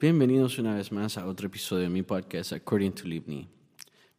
[0.00, 3.46] bienvenidos una vez más a otro episodio de mi podcast According to Livni.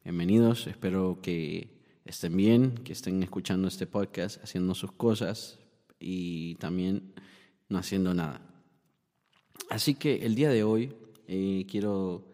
[0.04, 1.70] Bienvenidos, espero que
[2.04, 5.58] estén bien, que estén escuchando este podcast, haciendo sus cosas
[5.98, 7.12] y también
[7.68, 8.40] no haciendo nada.
[9.70, 10.94] Así que el día de hoy
[11.26, 12.28] eh, quiero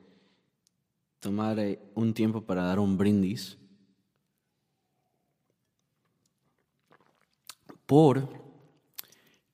[1.18, 3.56] tomar eh, un tiempo para dar un brindis
[7.86, 8.28] por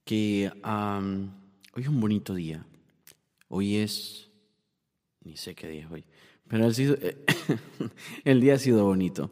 [0.05, 2.67] que hoy es un bonito día.
[3.57, 4.33] Hoy es,
[5.21, 6.05] ni sé qué día es hoy,
[6.49, 6.67] pero
[8.25, 9.31] el, día ha sido bonito.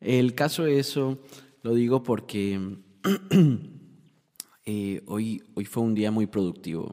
[0.00, 1.22] El caso de eso
[1.62, 2.58] lo digo porque
[4.66, 6.90] eh, hoy, hoy fue un día muy productivo.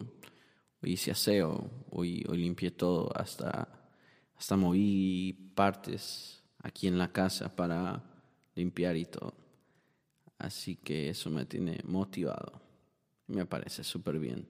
[0.83, 3.89] Hoy hice aseo, hoy, hoy limpié todo, hasta,
[4.35, 8.03] hasta moví partes aquí en la casa para
[8.53, 9.33] limpiar y todo.
[10.37, 12.61] Así que eso me tiene motivado.
[13.25, 14.47] Me parece súper bien.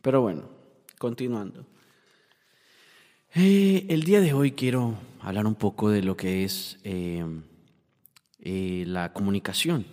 [0.00, 0.65] Pero bueno,
[0.98, 1.66] continuando.
[3.34, 7.24] Eh, el día de hoy quiero hablar un poco de lo que es eh,
[8.40, 9.86] eh, la comunicación.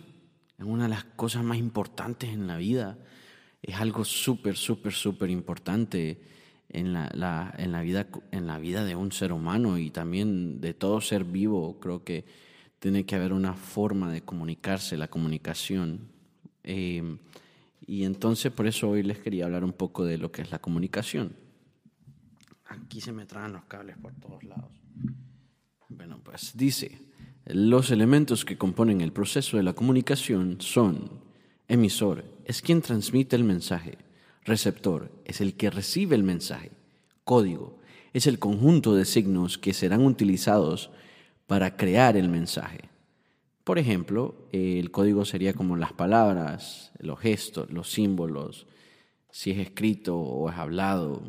[0.58, 2.97] Es una de las cosas más importantes en la vida.
[3.61, 6.22] Es algo súper, súper, súper importante
[6.69, 10.73] en la, en, la vida, en la vida de un ser humano y también de
[10.73, 11.80] todo ser vivo.
[11.80, 12.25] Creo que
[12.80, 16.08] tiene que haber una forma de comunicarse, la comunicación.
[17.86, 20.59] Y entonces por eso hoy les quería hablar un poco de lo que es la
[20.59, 21.36] comunicación.
[22.66, 24.72] Aquí se me traen los cables por todos lados.
[25.90, 27.00] Bueno, pues dice,
[27.45, 31.22] los elementos que componen el proceso de la comunicación son
[31.67, 33.97] emisor, es quien transmite el mensaje,
[34.44, 36.72] receptor, es el que recibe el mensaje,
[37.23, 37.80] código,
[38.14, 40.90] es el conjunto de signos que serán utilizados
[41.47, 42.92] para crear el mensaje.
[43.64, 48.67] Por ejemplo, el código sería como las palabras, los gestos, los símbolos,
[49.31, 51.23] si es escrito o es hablado,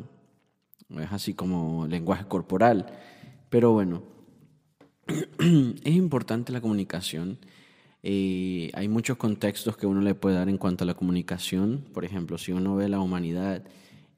[0.89, 2.87] es así como lenguaje corporal.
[3.49, 4.03] Pero bueno,
[5.07, 7.39] es importante la comunicación.
[8.03, 11.85] Eh, hay muchos contextos que uno le puede dar en cuanto a la comunicación.
[11.93, 13.63] Por ejemplo, si uno ve la humanidad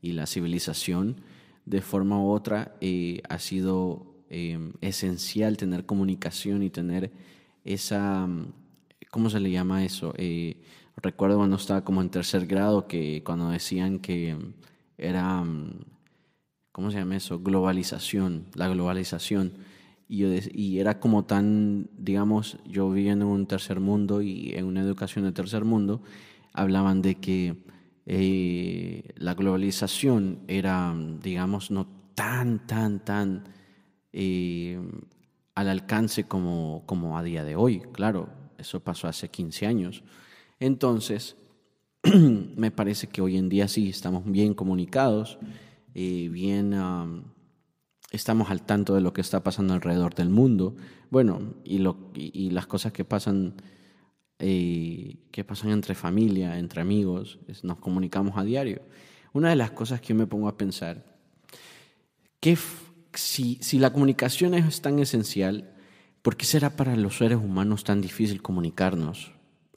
[0.01, 1.21] y la civilización,
[1.65, 7.11] de forma u otra eh, ha sido eh, esencial tener comunicación y tener
[7.73, 8.27] esa,
[9.11, 10.13] ¿cómo se le llama eso?
[10.97, 14.35] recuerdo cuando estaba como en tercer grado que cuando decían que
[14.97, 15.43] era
[16.77, 17.39] ¿cómo se llama eso?
[17.39, 19.53] Globalización, la globalización.
[20.07, 24.81] Y, y era como tan, digamos, yo viviendo en un tercer mundo y en una
[24.81, 26.03] educación de tercer mundo,
[26.53, 27.63] hablaban de que
[28.05, 33.45] eh, la globalización era, digamos, no tan, tan, tan
[34.13, 34.79] eh,
[35.57, 37.81] al alcance como, como a día de hoy.
[37.91, 38.29] Claro,
[38.59, 40.03] eso pasó hace 15 años.
[40.59, 41.35] Entonces,
[42.03, 45.39] me parece que hoy en día sí estamos bien comunicados
[45.95, 46.75] eh, bien
[48.11, 50.75] estamos al tanto de lo que está pasando alrededor del mundo.
[51.09, 53.55] Bueno, y, lo, y, las cosas que pasan,
[54.37, 58.83] eh, que pasan entre familia, entre amigos, nos comunicamos a diario.
[59.33, 61.17] Una de las cosas que me pongo a pensar,
[62.39, 62.55] que
[63.19, 65.73] si, si la comunicación es tan esencial,
[66.21, 69.31] ¿por qué será para los seres humanos tan difícil comunicarnos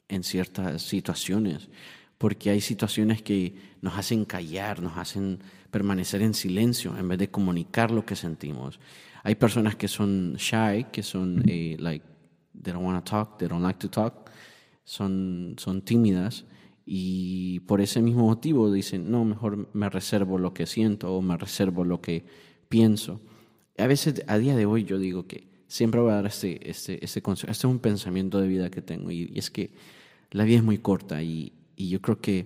[0.07, 1.69] en ciertas situaciones?
[2.17, 5.39] Porque hay situaciones que nos hacen callar, nos hacen
[5.71, 8.79] permanecer en silencio en vez de comunicar lo que sentimos.
[9.23, 12.05] Hay personas que son shy, que son, eh, like,
[12.61, 14.29] they don't want to talk, they don't like to talk,
[14.83, 16.45] son, son tímidas
[16.85, 21.37] y por ese mismo motivo dicen, no, mejor me reservo lo que siento o me
[21.37, 22.25] reservo lo que
[22.67, 23.21] pienso.
[23.81, 27.03] A veces, a día de hoy, yo digo que siempre voy a dar este, este,
[27.03, 27.51] este consejo.
[27.51, 29.71] Este es un pensamiento de vida que tengo y, y es que
[30.29, 32.45] la vida es muy corta y, y yo creo que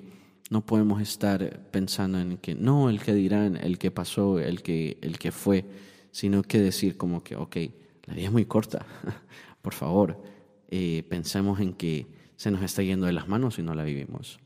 [0.49, 4.97] no podemos estar pensando en que no, el que dirán, el que pasó, el que,
[5.01, 5.65] el que fue,
[6.11, 7.57] sino que decir como que, ok,
[8.05, 8.85] la vida es muy corta,
[9.61, 10.21] por favor,
[10.69, 12.07] eh, pensemos en que
[12.37, 14.39] se nos está yendo de las manos y no la vivimos.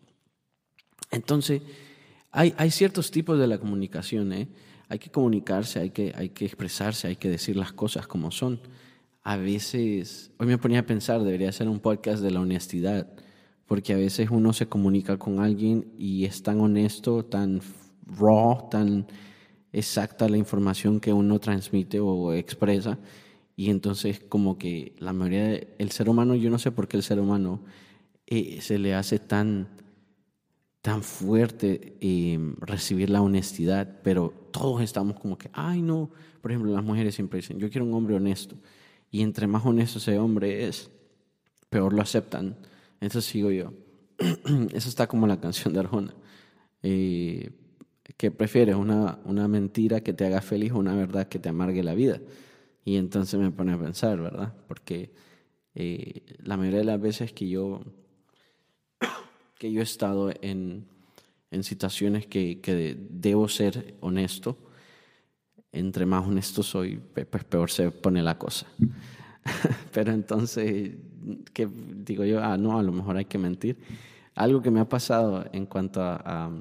[1.12, 1.62] Entonces,
[2.32, 4.48] hay, hay ciertos tipos de la comunicación, ¿eh?
[4.90, 8.60] Hay que comunicarse, hay que, hay que expresarse, hay que decir las cosas como son.
[9.24, 13.08] A veces, hoy me ponía a pensar, debería ser un podcast de la honestidad
[13.70, 17.62] porque a veces uno se comunica con alguien y es tan honesto, tan
[18.08, 19.06] raw, tan
[19.72, 22.98] exacta la información que uno transmite o expresa,
[23.56, 27.04] y entonces como que la mayoría del ser humano, yo no sé por qué el
[27.04, 27.62] ser humano
[28.26, 29.68] eh, se le hace tan,
[30.82, 36.10] tan fuerte em, recibir la honestidad, pero todos estamos como que, ay no,
[36.42, 38.56] por ejemplo, las mujeres siempre dicen, yo quiero un hombre honesto,
[39.12, 40.90] y entre más honesto ese hombre es,
[41.70, 42.58] peor lo aceptan
[43.02, 43.74] entonces sigo yo.
[44.74, 46.14] Eso está como la canción de Arjona.
[46.84, 47.52] Eh,
[48.18, 48.76] ¿Qué prefieres?
[48.76, 52.20] Una, una mentira que te haga feliz o una verdad que te amargue la vida?
[52.84, 54.54] Y entonces me pone a pensar, ¿verdad?
[54.68, 55.12] Porque
[55.76, 57.82] eh, la mayoría de las veces que yo,
[59.60, 60.86] que yo he estado en,
[61.52, 64.58] en situaciones que, que debo ser honesto,
[65.72, 68.66] entre más honesto soy, pues peor se pone la cosa.
[69.94, 70.96] Pero entonces,
[71.54, 72.42] ¿qué digo yo?
[72.42, 73.78] Ah, no, a lo mejor hay que mentir.
[74.34, 76.52] Algo que me ha pasado en cuanto a,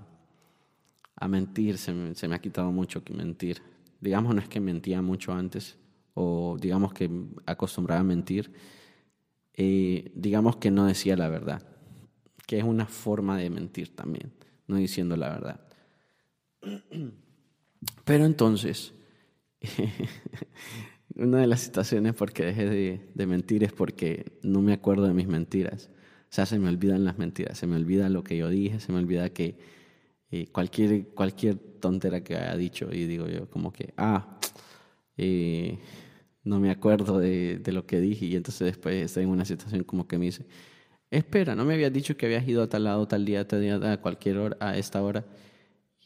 [1.14, 3.62] a, mentir, se me, se me, ha quitado mucho que mentir.
[4.00, 5.78] Digamos, no es que mentía mucho antes,
[6.14, 7.08] o digamos que
[7.46, 8.52] acostumbraba a mentir,
[9.54, 11.62] eh, digamos que no decía la verdad,
[12.48, 14.32] que es una forma de mentir también,
[14.66, 15.60] no diciendo la verdad.
[18.06, 18.94] Pero entonces,
[21.14, 25.12] una de las situaciones por que dejé de, mentir es porque no me acuerdo de
[25.12, 25.90] mis mentiras.
[26.22, 28.92] O sea, se me olvidan las mentiras, se me olvida lo que yo dije, se
[28.92, 29.58] me olvida que
[30.30, 34.38] eh, cualquier, cualquier tontera que haya dicho y digo yo como que, ah,
[35.18, 35.78] eh,
[36.44, 39.84] no me acuerdo de, de, lo que dije y entonces después estoy en una situación
[39.84, 40.46] como que me dice,
[41.10, 43.76] espera, no me habías dicho que habías ido a tal lado, tal día, tal día,
[43.92, 45.24] a cualquier hora, a esta hora.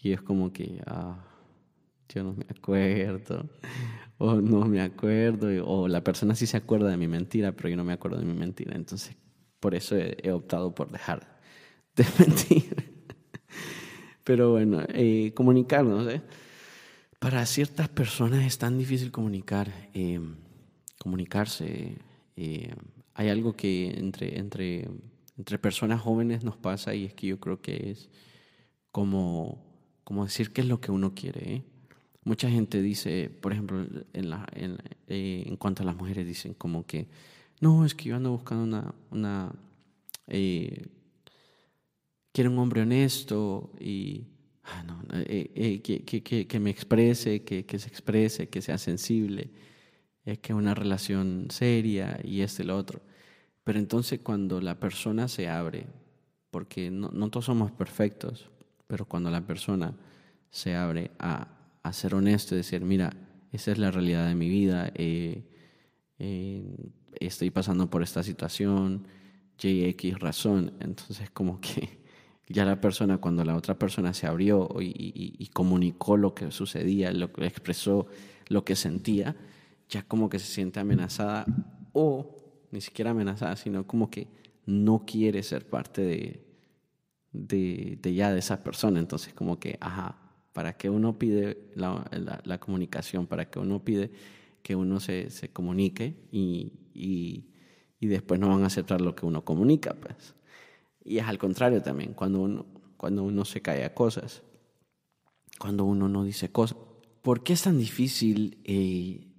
[0.02, 1.25] Y es como que, ah,
[2.08, 3.49] yo no me acuerdo,
[4.19, 7.76] o no me acuerdo, o la persona sí se acuerda de mi mentira, pero yo
[7.76, 8.75] no me acuerdo de mi mentira.
[8.75, 9.16] Entonces,
[9.60, 11.38] por eso he, optado por dejar
[11.94, 12.93] de mentir.
[14.25, 16.22] Pero bueno, eh, comunicarnos, ¿eh?
[17.19, 20.20] Para ciertas personas es tan difícil comunicar, eh,
[20.98, 21.96] comunicarse.
[23.14, 24.88] Hay algo que entre, entre,
[25.37, 28.09] entre personas jóvenes nos pasa y es que yo creo que es
[28.91, 29.62] como,
[30.05, 31.55] como decir qué es lo que uno quiere.
[31.55, 31.62] ¿eh?
[32.25, 37.09] Mucha gente dice, por ejemplo, eh, en, cuanto a las mujeres, dicen como que,
[37.61, 39.53] no, es que yo ando buscando una, una
[40.29, 40.87] eh,
[42.32, 44.26] quiero un hombre honesto y
[44.65, 44.85] ah,
[45.26, 49.50] eh, que, que, que, me exprese, que, que se exprese, que sea sensible,
[50.24, 53.00] es que una relación seria y este y lo otro.
[53.64, 55.86] Pero entonces cuando la persona se abre,
[56.50, 58.50] porque no, no todos somos perfectos,
[58.86, 59.94] pero cuando la persona
[60.50, 63.12] se abre a a ser honesto y decir, mira,
[63.50, 65.42] esa es la realidad de mi vida, eh,
[66.19, 69.06] eh, estoy pasando por esta situación,
[69.58, 70.72] JX razón.
[70.80, 71.98] Entonces como que
[72.48, 77.32] ya la persona, cuando la otra persona se abrió y, comunicó lo que sucedía, lo
[77.32, 78.06] que expresó,
[78.48, 79.36] lo que sentía,
[79.93, 81.44] ya como que se siente amenazada
[81.93, 82.37] o
[82.71, 84.27] ni siquiera amenazada, sino como que
[84.65, 86.47] no quiere ser parte de,
[87.33, 88.99] de, ya de esa persona.
[88.99, 90.19] Entonces como que, ajá,
[90.55, 92.11] para que uno pide la,
[92.44, 94.11] la, comunicación, para que uno pide
[94.62, 97.50] que uno se, se comunique y, y,
[98.00, 99.94] y, después no van a aceptar lo que uno comunica.
[99.94, 100.35] Pues.
[101.05, 102.67] Y es al contrario también, cuando uno,
[102.97, 104.43] cuando uno se cae a cosas,
[105.59, 106.79] cuando uno no dice cosas.
[107.21, 109.31] ¿Por qué es tan difícil eh,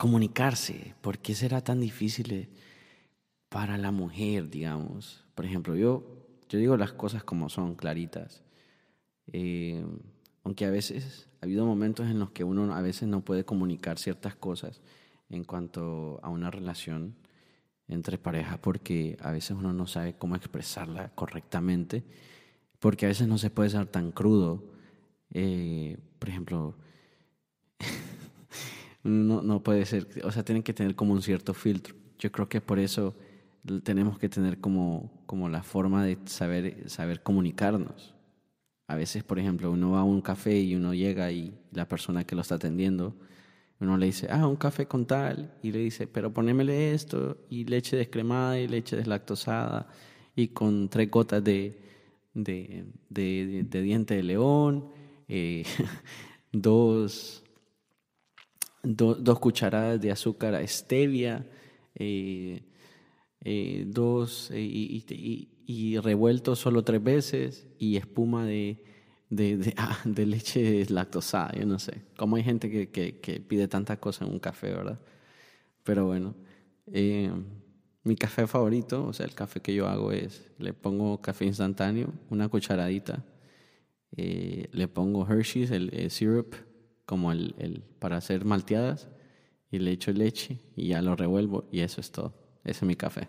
[0.00, 0.94] comunicarse?
[1.02, 2.48] ¿Por qué será tan difícil eh,
[3.50, 5.26] para la mujer, digamos?
[5.34, 6.02] Por ejemplo, yo,
[6.48, 8.42] yo digo las cosas como son, claritas.
[9.30, 9.84] Eh,
[10.42, 13.98] aunque a veces ha habido momentos en los que uno a veces no puede comunicar
[13.98, 14.80] ciertas cosas
[15.28, 17.14] en cuanto a una relación
[17.86, 22.04] entre parejas porque a veces uno no sabe cómo expresarla correctamente,
[22.78, 24.64] porque a veces no se puede ser tan crudo.
[25.30, 26.74] Eh, por ejemplo,
[29.02, 31.94] no, no puede ser, o sea, tienen que tener como un cierto filtro.
[32.18, 33.14] Yo creo que por eso
[33.82, 38.14] tenemos que tener como, como la forma de saber, saber comunicarnos.
[38.86, 42.24] A veces, por ejemplo, uno va a un café y uno llega y la persona
[42.24, 43.14] que lo está atendiendo,
[43.80, 47.64] uno le dice, ah, un café con tal, y le dice, pero ponémele esto, y
[47.64, 49.88] leche descremada y leche deslactosada,
[50.36, 51.80] y con tres gotas de,
[52.34, 54.90] de, de, diente de león,
[55.28, 55.64] eh,
[56.52, 57.42] dos,
[58.82, 61.46] dos cucharadas de azúcar a stevia,
[61.94, 62.62] eh,
[63.42, 65.04] eh, dos, y,
[65.66, 68.82] y revuelto solo tres veces y espuma de,
[69.30, 72.02] de, de, ah, de leche lactosada, yo no sé.
[72.16, 75.00] Como hay gente que, que, que, pide tantas cosas en un café, ¿verdad?
[75.84, 76.34] Pero bueno,
[76.92, 77.30] eh,
[78.02, 82.12] mi café favorito, o sea, el café que yo hago es, le pongo café instantáneo,
[82.30, 83.24] una cucharadita,
[84.16, 86.54] eh, le pongo Hershey's, el, el syrup,
[87.10, 89.08] como el, el, para hacer malteadas,
[89.70, 92.34] y le echo leche y ya lo revuelvo y eso es todo.
[92.64, 93.28] Ese es mi café.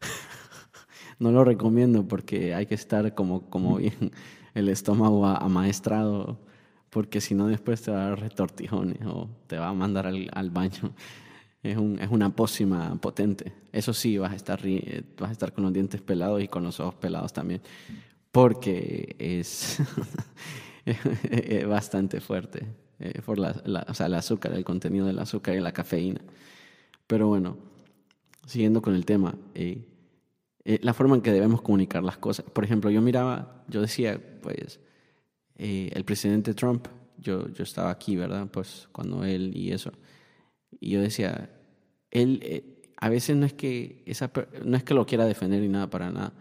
[1.18, 4.12] no lo recomiendo porque hay que estar como, como bien
[4.54, 6.38] el estómago amaestrado,
[6.90, 10.28] porque si no después te va a dar retortijones o te va a mandar al,
[10.32, 10.94] al baño.
[11.64, 13.52] Es, un, es, una pócima potente.
[13.70, 14.60] Eso sí, vas a, estar,
[15.16, 17.60] vas a estar con los dientes pelados y con los ojos pelados también,
[18.32, 19.78] porque es,
[20.84, 22.66] es bastante fuerte.
[23.02, 26.20] Eh, por la, o sea, el azúcar, el contenido del azúcar y la cafeína.
[27.06, 27.56] Pero bueno,
[28.46, 29.84] siguiendo con el tema, eh,
[30.64, 32.46] eh, la forma en que debemos comunicar las cosas.
[32.46, 34.80] Por ejemplo, yo miraba, yo decía, pues,
[35.56, 38.48] el presidente Trump, yo, yo estaba aquí, ¿verdad?
[38.50, 39.92] Pues cuando él y eso.
[40.80, 41.50] Y yo decía,
[42.10, 44.30] él a veces no es que esa
[44.64, 46.32] no es que lo quiera defender ni nada para nada.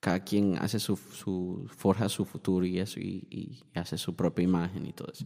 [0.00, 4.44] Cada quien hace su, su forja su futuro y eso y, y, hace su propia
[4.44, 5.24] imagen y todo eso.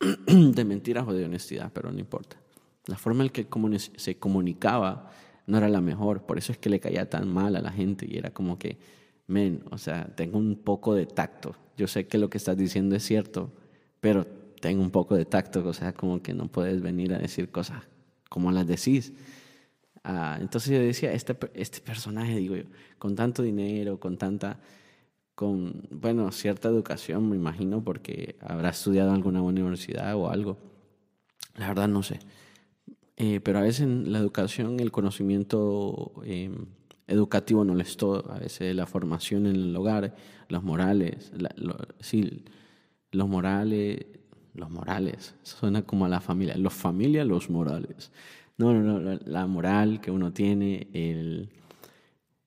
[0.26, 2.36] de mentiras o de honestidad, pero no importa.
[2.86, 3.46] La forma en que
[3.96, 5.10] se comunicaba
[5.46, 8.06] no era la mejor, por eso es que le caía tan mal a la gente
[8.08, 8.78] y era como que,
[9.26, 11.56] men, o sea, tengo un poco de tacto.
[11.76, 13.52] Yo sé que lo que estás diciendo es cierto,
[14.00, 14.26] pero
[14.60, 17.82] tengo un poco de tacto, o sea, como que no puedes venir a decir cosas
[18.28, 19.12] como las decís.
[20.02, 22.64] Ah, entonces yo decía, este, este personaje, digo yo,
[22.98, 24.60] con tanto dinero, con tanta,
[25.40, 30.58] con, bueno, cierta educación, me imagino, porque habrá estudiado en alguna universidad o algo.
[31.56, 32.18] La verdad no sé.
[33.16, 36.66] Eh, pero a veces la educación, el conocimiento em,
[37.06, 38.30] educativo no es todo.
[38.30, 40.14] A veces la formación en el hogar,
[40.50, 41.32] los morales,
[42.00, 42.44] sí,
[43.10, 44.04] los morales,
[44.52, 48.12] los morales, suena como a la familia, los familia, los morales.
[48.58, 51.48] No, no, no, la moral que uno tiene, el,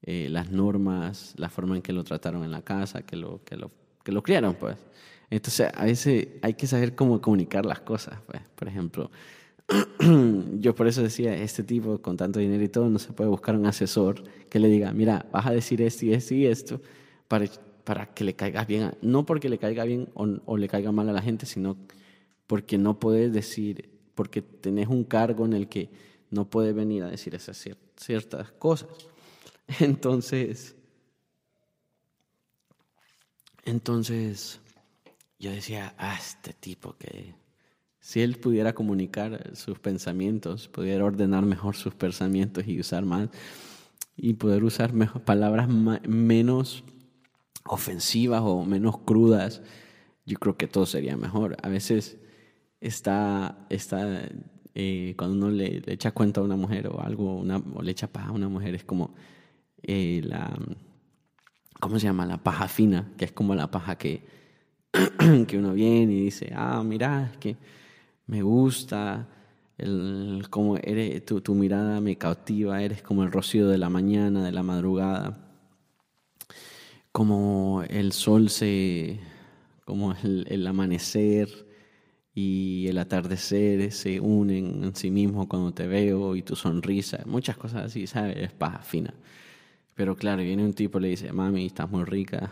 [0.03, 3.55] eh, las normas, la forma en que lo trataron en la casa, que lo, que
[3.55, 3.72] lo,
[4.03, 4.77] que lo criaron, pues.
[5.29, 8.41] Entonces, a veces hay que saber cómo comunicar las cosas, pues.
[8.55, 9.10] Por ejemplo,
[10.60, 13.55] yo por eso decía, este tipo con tanto dinero y todo, no se puede buscar
[13.55, 16.81] un asesor que le diga, mira, vas a decir esto y esto y esto
[17.27, 17.45] para,
[17.83, 21.10] para que le caiga bien, no porque le caiga bien o, o le caiga mal
[21.10, 21.77] a la gente, sino
[22.45, 25.89] porque no puedes decir porque tenés un cargo en el que
[26.29, 28.89] no puedes venir a decir esas ciertas cosas.
[29.80, 30.75] Entonces,
[33.65, 34.60] entonces
[35.39, 37.34] yo decía, ah, este tipo que
[38.00, 43.30] si él pudiera comunicar sus pensamientos, pudiera ordenar mejor sus pensamientos y usar más,
[44.18, 46.84] y poder usar mejor, palabras menos
[47.65, 49.62] ofensivas o menos crudas,
[50.25, 51.56] yo creo que todo sería mejor.
[51.63, 52.18] A veces
[52.82, 54.30] está, está
[54.75, 58.08] eh, cuando uno le, echa cuenta a una mujer o algo, una, o le echa
[58.08, 59.13] paja a una mujer, es como
[59.84, 60.58] eh, la,
[61.80, 62.25] ¿cómo se llama?
[62.25, 64.24] La paja fina, que es como la paja que,
[65.48, 67.58] que uno viene y dice, ah, mira, es que
[68.28, 69.28] me gusta,
[69.78, 74.52] el, como eres, tu, mirada me cautiva, eres como el rocío de la mañana, de
[74.52, 75.38] la madrugada,
[77.12, 79.20] como el sol se,
[79.86, 81.50] como el, el amanecer,
[82.36, 87.58] y el atardecer se unen en sí mismo cuando te veo y tu sonrisa, muchas
[87.58, 88.38] cosas así, ¿sabes?
[88.38, 89.13] Es paja fina.
[89.96, 92.52] Pero claro, viene un tipo y le dice, mami, estás muy rica,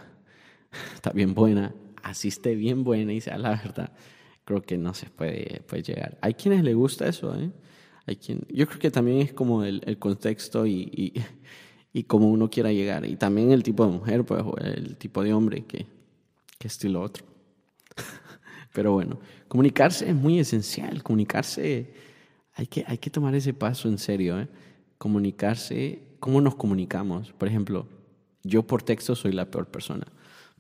[0.93, 3.91] está bien buena, así esté bien buena y sea la verdad,
[4.45, 6.17] creo que no se puede, puede llegar.
[6.21, 7.51] Hay quienes le gusta eso, ¿eh?
[8.07, 11.13] Hay quien, yo creo que también es como el, el contexto y, y,
[11.93, 13.05] y cómo uno quiera llegar.
[13.05, 15.85] Y también el tipo de mujer, pues, o el tipo de hombre que,
[16.57, 17.25] que estilo otro.
[18.73, 21.03] Pero bueno, comunicarse es muy esencial.
[21.03, 21.93] Comunicarse,
[22.53, 24.39] hay que, hay que tomar ese paso en serio.
[24.39, 24.47] ¿eh?
[24.97, 27.33] Comunicarse, ¿cómo nos comunicamos?
[27.33, 27.85] Por ejemplo,
[28.43, 30.07] yo por texto soy la peor persona.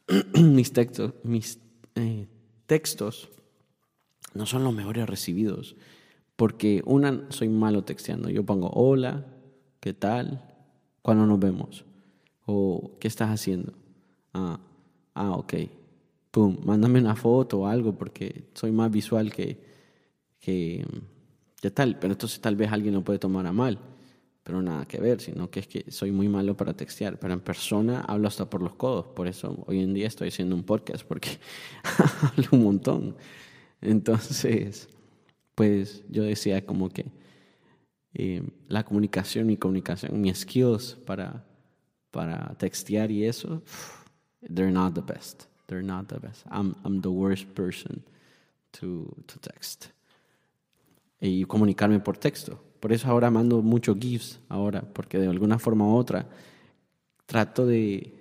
[0.33, 1.59] mis textos, mis
[1.95, 2.27] eh,
[2.65, 3.29] textos
[4.33, 5.77] no son los mejores recibidos.
[6.35, 8.29] Porque una, soy malo texteando.
[8.29, 9.25] Yo pongo hola,
[9.79, 10.43] ¿qué tal?
[11.01, 11.85] ¿Cuándo nos vemos?
[12.45, 13.71] O ¿qué estás haciendo?
[14.33, 14.59] Ah,
[15.13, 15.53] ah, ok
[16.31, 19.59] pum, mándame una foto o algo porque soy más visual que,
[20.39, 20.85] que,
[21.73, 21.99] tal.
[21.99, 23.77] Pero entonces tal vez alguien lo puede tomar a mal,
[24.43, 27.41] pero nada que ver, sino que es que soy muy malo para textear, pero en
[27.41, 29.07] persona hablo hasta por los codos.
[29.07, 31.39] Por eso hoy en día estoy haciendo un podcast porque
[32.21, 33.15] hablo un montón.
[33.81, 34.89] Entonces,
[35.53, 37.11] pues yo decía como que
[38.13, 41.45] eh, la comunicación, mi comunicación, mis skills para,
[42.09, 43.61] para textear y eso,
[44.41, 45.45] they're not the best.
[45.67, 46.45] They're not the best.
[46.49, 48.03] I'm, I'm the worst person
[48.73, 49.87] to, to text.
[51.21, 52.70] Y comunicarme por texto.
[52.81, 56.27] Por eso ahora mando mucho GIFs ahora, porque de alguna forma u otra
[57.27, 58.15] trato de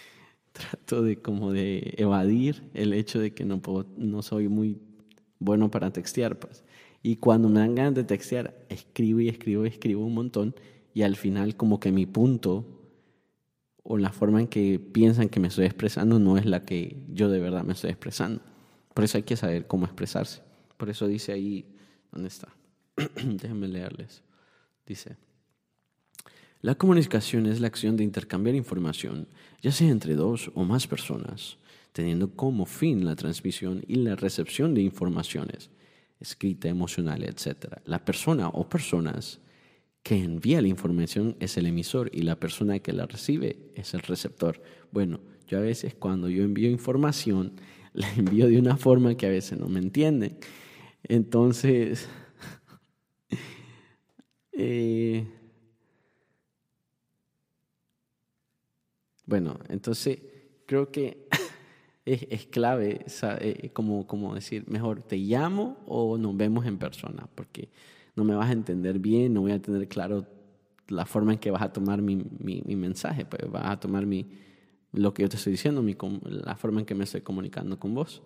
[0.52, 4.78] trato de como de evadir el hecho de que no puedo, no soy muy
[5.38, 6.64] bueno para textear, pues.
[7.02, 10.54] Y cuando me dan ganas de textear, escribo y escribo y escribo un montón
[10.94, 12.64] y al final como que mi punto
[13.82, 17.28] o la forma en que piensan que me estoy expresando no es la que yo
[17.28, 18.40] de verdad me estoy expresando.
[18.94, 20.40] Por eso hay que saber cómo expresarse.
[20.78, 21.66] Por eso dice ahí,
[22.12, 22.48] ¿dónde está?
[23.24, 24.22] Déjenme leerles.
[24.86, 25.16] Dice,
[26.60, 29.28] la comunicación es la acción de intercambiar información,
[29.60, 31.58] ya sea entre dos o más personas,
[31.92, 35.70] teniendo como fin la transmisión y la recepción de informaciones,
[36.20, 37.80] escrita, emocional, etc.
[37.84, 39.40] La persona o personas
[40.02, 44.00] que envía la información es el emisor y la persona que la recibe es el
[44.00, 44.62] receptor.
[44.90, 47.52] Bueno, yo a veces cuando yo envío información,
[47.92, 50.38] la envío de una forma que a veces no me entienden.
[51.04, 52.08] Entonces,
[54.56, 55.26] eh,
[59.26, 60.18] bueno, entonces
[60.66, 61.28] creo que
[62.04, 63.04] es, clave,
[63.40, 67.68] eh, como, como decir, mejor te llamo o nos vemos en persona, porque
[68.16, 70.26] no me vas a entender bien, no voy a tener claro
[70.88, 74.26] la forma en que vas a tomar mi, mi, mensaje, pues vas a tomar mi,
[74.92, 77.94] lo que yo te estoy diciendo, mi, la forma en que me estoy comunicando con
[77.94, 78.22] vos.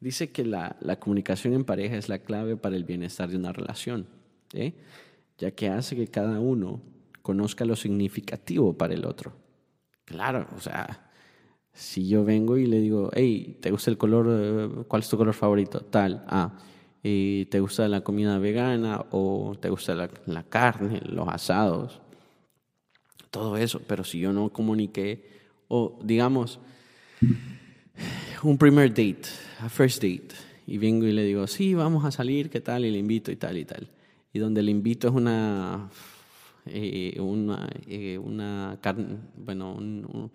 [0.00, 3.52] Dice que la, la comunicación en pareja es la clave para el bienestar de una
[3.52, 4.06] relación,
[4.52, 4.74] ¿eh?
[5.38, 6.80] Ya que hace que cada uno
[7.22, 9.32] conozca lo significativo para el otro.
[10.04, 11.10] Claro, o sea,
[11.72, 14.26] si yo vengo y le digo, hey, ¿te gusta el color?
[14.30, 15.80] Eh, ¿Cuál es tu color favorito?
[15.80, 16.24] Tal.
[16.26, 16.58] Ah,
[17.02, 22.00] ¿y ¿te gusta la comida vegana o te gusta la, la carne, los asados?
[23.30, 23.80] Todo eso.
[23.86, 25.28] Pero si yo no comuniqué,
[25.68, 26.58] o digamos,
[28.42, 29.28] un primer date,
[29.60, 30.34] a first date,
[30.66, 32.84] y vengo y le digo, sí, vamos a salir, ¿qué tal?
[32.84, 33.88] Y le invito y tal y tal.
[34.38, 35.88] Donde le invito es una,
[36.66, 40.30] eh, una, eh, una carne, bueno, un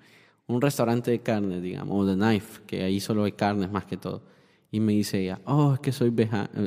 [0.48, 3.98] un restaurante de carne, digamos, o The Knife, que ahí solo hay carnes más que
[3.98, 4.24] todo.
[4.72, 6.14] Y me dice ella, oh, es que soy,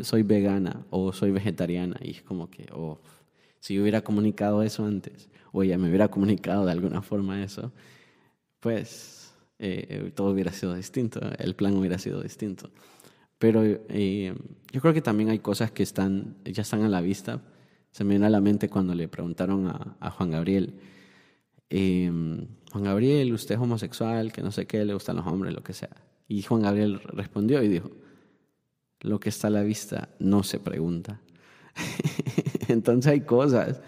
[0.03, 1.97] soy vegana o soy vegetariana.
[2.01, 3.01] Y es como que, oh,
[3.61, 7.73] si yo hubiera comunicado eso antes, o ella me hubiera comunicado de alguna forma eso,
[8.61, 12.71] pues eh, todo hubiera sido distinto, el plan hubiera sido distinto.
[13.39, 14.35] Pero eh,
[14.73, 17.43] yo creo que también hay cosas que están, ya están a la vista.
[17.91, 20.75] Se me viene a la mente cuando le preguntaron a, a Juan Gabriel,
[21.71, 22.11] eh,
[22.73, 25.73] Juan Gabriel, usted es homosexual, que no sé qué, le gustan los hombres, lo que
[25.73, 25.97] sea.
[26.29, 27.91] Y Juan Gabriel respondió y dijo,
[29.01, 31.21] lo que está a la vista no se pregunta.
[32.69, 33.81] Entonces hay cosas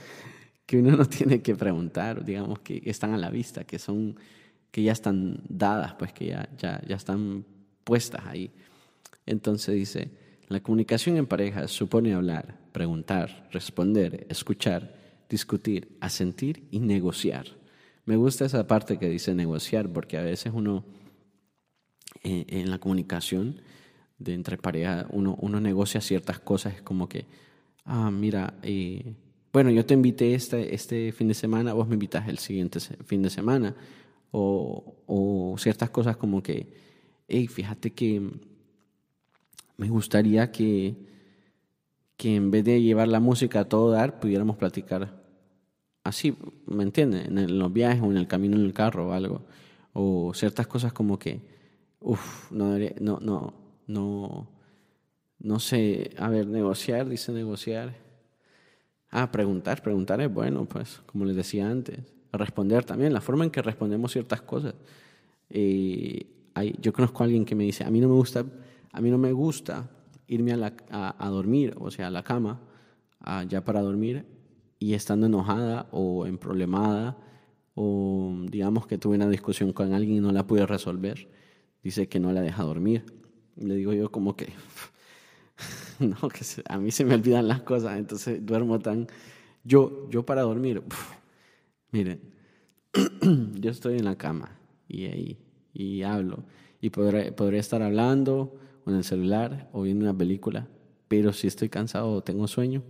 [0.67, 4.17] que uno no tiene que preguntar, digamos, que están a la vista, que son,
[4.71, 7.45] que ya están dadas, pues que ya, ya, ya están
[7.85, 8.53] puestas ahí.
[9.29, 10.11] Entonces dice,
[10.49, 14.97] la comunicación en pareja supone hablar, preguntar, responder, escuchar,
[15.29, 17.47] discutir, asentir y negociar.
[18.07, 20.87] Me gusta esa parte que dice negociar, porque a veces uno
[22.25, 23.61] eh, en la comunicación
[24.19, 27.27] de entre pareja, uno, uno negocia ciertas cosas, es como que,
[27.85, 29.13] ah, mira, eh,
[29.53, 33.21] bueno, yo te invité este, este fin de semana, vos me invitas el siguiente fin
[33.21, 33.77] de semana,
[34.31, 36.73] o, o ciertas cosas como que,
[37.29, 38.48] hey, fíjate que
[39.79, 40.97] me gustaría que,
[42.19, 45.19] que en vez de llevar la música a todo dar, pudiéramos platicar
[46.09, 46.37] así,
[46.67, 47.29] ¿me entiendes?
[47.29, 49.43] En los viajes o en el camino en el carro o algo.
[49.93, 51.41] O ciertas cosas como que,
[52.01, 53.55] uff, no, no,
[53.87, 54.49] no,
[55.39, 57.95] no, sé, a ver, negociar, dice negociar.
[59.11, 62.01] Ah, preguntar, preguntar es bueno, pues, como les decía antes.
[62.33, 64.75] Responder también, la forma en que respondemos ciertas cosas.
[65.51, 66.27] Eh,
[66.81, 68.45] yo conozco a alguien que me dice, a mí no me gusta,
[68.93, 69.91] a mí no me gusta
[70.27, 72.61] irme a, dormir, o sea, a la cama,
[73.49, 74.27] ya para dormir,
[74.79, 77.17] y estando enojada o en problemada
[77.75, 81.29] o digamos que tuve una discusión con alguien y no la pude resolver,
[81.83, 83.05] dice que no la deja dormir.
[83.57, 84.53] Le digo yo como que,
[86.01, 89.07] no, que a mí se me olvidan las cosas, entonces duermo tan...
[89.65, 90.83] Yo, yo para dormir,
[91.93, 92.21] miren,
[93.61, 95.39] yo estoy en la cama y ahí,
[95.73, 96.45] y hablo,
[96.81, 100.67] y podré, podría estar hablando o en el celular o viendo una película,
[101.09, 102.83] pero si estoy cansado o tengo sueño,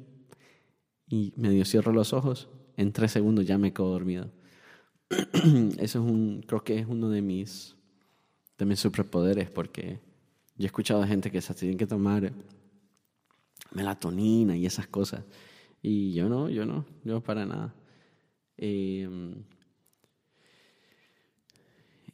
[1.09, 4.31] y medio cierro los ojos, en tres segundos ya me quedo dormido.
[5.11, 7.75] Eso es un, creo que es uno de mis,
[8.59, 10.01] de mis superpoderes, porque
[10.57, 12.33] yo he escuchado a gente que se tienen que tomar
[13.73, 15.25] melatonina y esas cosas.
[15.83, 17.75] Y yo no, yo no, yo para nada.
[18.57, 19.45] Em,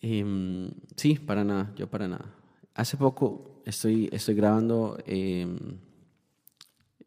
[0.01, 2.35] em, sí, para nada, yo para nada.
[2.75, 5.59] Hace poco estoy, estoy grabando em,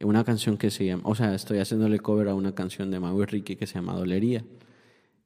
[0.02, 3.20] una canción que se llama, o sea, estoy haciéndole cover a una canción de Mau
[3.24, 4.44] Ricky que se llama Dolería.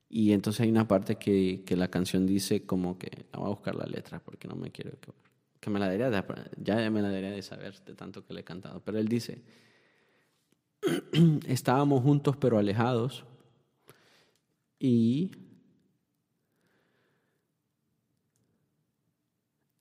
[0.10, 3.56] Y entonces hay una parte que, que la canción dice como que, no voy a
[3.56, 5.12] buscar la letra porque no me quiero que,
[5.60, 6.24] que me la debería de,
[6.58, 8.82] ya me la debería de saber de tanto que le he cantado.
[8.84, 9.42] Pero él dice,
[11.48, 13.24] estábamos juntos pero alejados
[14.80, 15.32] y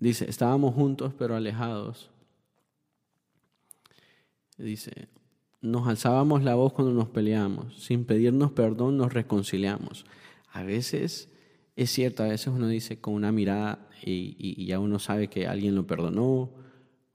[0.01, 2.11] dice, estábamos juntos pero alejados
[4.59, 5.09] Dice,
[5.63, 10.05] nos alzábamos la voz cuando nos peleamos, sin pedirnos perdón nos reconciliamos.
[10.53, 11.31] A veces
[11.77, 15.75] es cierto, a veces uno dice con una mirada y, ya uno sabe que alguien
[15.75, 16.51] lo perdonó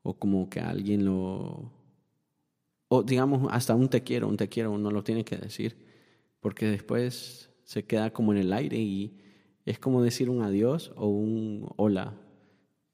[0.02, 1.72] o como que alguien lo...
[2.88, 5.78] O digamos, hasta un te quiero, un te quiero, uno lo tiene que decir,
[6.40, 9.20] porque después se queda como en el aire y
[9.66, 12.16] es como decir un adiós o un hola.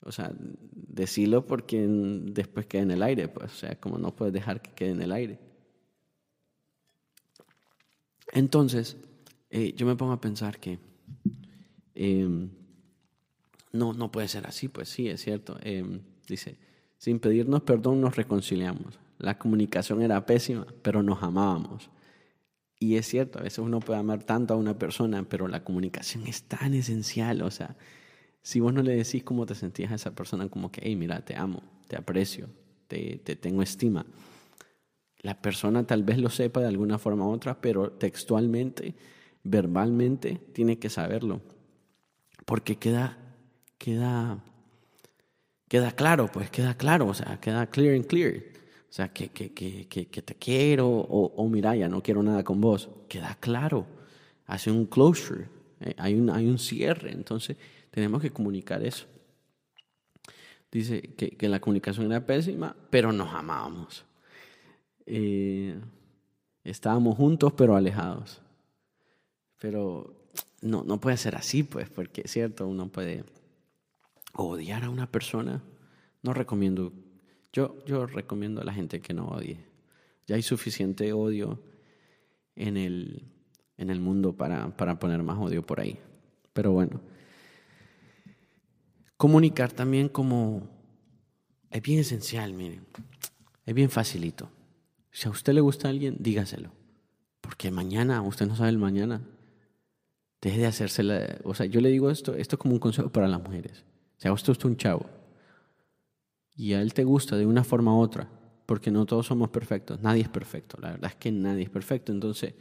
[0.04, 4.34] O sea, decirlo porque después queda en el aire, pues, o sea, como no puedes
[4.34, 5.40] dejar que quede en el aire.
[8.34, 8.98] Entonces,
[9.50, 10.80] eh, yo me pongo a pensar que
[11.94, 12.50] em,
[13.72, 15.58] no, no puede ser así, pues sí, es cierto.
[15.62, 16.58] Em, dice,
[16.98, 19.00] sin pedirnos perdón nos reconciliamos.
[19.20, 21.90] La comunicación era pésima, pero nos amábamos.
[22.80, 26.26] Y es cierto, a veces uno puede amar tanto a una persona, pero la comunicación
[26.26, 27.44] es tan esencial.
[27.44, 27.76] O sea,
[28.42, 31.24] si vos no le decís cómo te sentías a esa persona, como que, hey, mira,
[31.24, 32.50] te amo, te aprecio,
[32.88, 34.06] te, te tengo estima.
[35.20, 38.96] La persona tal vez lo sepa de alguna forma u otra, pero textualmente,
[39.44, 41.42] verbalmente, tiene que saberlo.
[42.46, 43.18] Porque queda,
[43.78, 44.44] queda,
[45.68, 48.52] queda claro, pues queda claro, o sea, queda clear and clear.
[48.92, 52.60] O sea, que, que, que, que te quiero o, mira, ya no quiero nada con
[52.60, 52.90] vos.
[53.08, 53.88] Queda claro.
[54.48, 55.48] Hace un closure.
[55.80, 57.14] Eh, hay, un, hay un cierre.
[57.14, 57.56] Entonces,
[57.92, 59.06] tenemos que comunicar eso.
[60.72, 64.06] Dice que, la comunicación era pésima, pero nos amábamos.
[65.06, 65.80] Eh,
[66.64, 68.42] estábamos juntos, pero alejados.
[69.60, 70.30] Pero
[70.62, 73.26] no, no puede ser así, pues, porque es cierto, uno puede
[74.34, 75.62] odiar a una persona.
[76.24, 76.94] No recomiendo
[77.54, 79.58] yo, yo recomiendo a la gente que no odie.
[80.26, 81.60] Ya hay suficiente odio
[82.56, 83.26] en el,
[83.78, 86.00] en el mundo para, para poner más odio por ahí.
[86.54, 87.02] Pero bueno,
[89.22, 90.68] comunicar también como
[91.70, 92.88] es bien esencial, miren,
[93.68, 94.50] es bien facilito.
[95.12, 96.72] Si a usted le gusta a alguien, dígaselo,
[97.40, 99.22] porque mañana, usted no sabe el mañana.
[100.42, 103.12] Deje de hacerse la, o sea, yo le digo esto, esto es como un consejo
[103.12, 103.84] para las mujeres.
[104.18, 105.06] Si a usted es un chavo
[106.56, 108.28] y a él te gusta de una forma u otra,
[108.66, 112.12] porque no todos somos perfectos, nadie es perfecto, la verdad es que nadie es perfecto,
[112.12, 112.56] entonces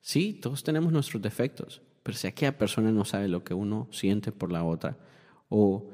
[0.00, 4.32] sí, todos tenemos nuestros defectos, pero si aquella persona no sabe lo que uno siente
[4.32, 4.98] por la otra,
[5.56, 5.84] o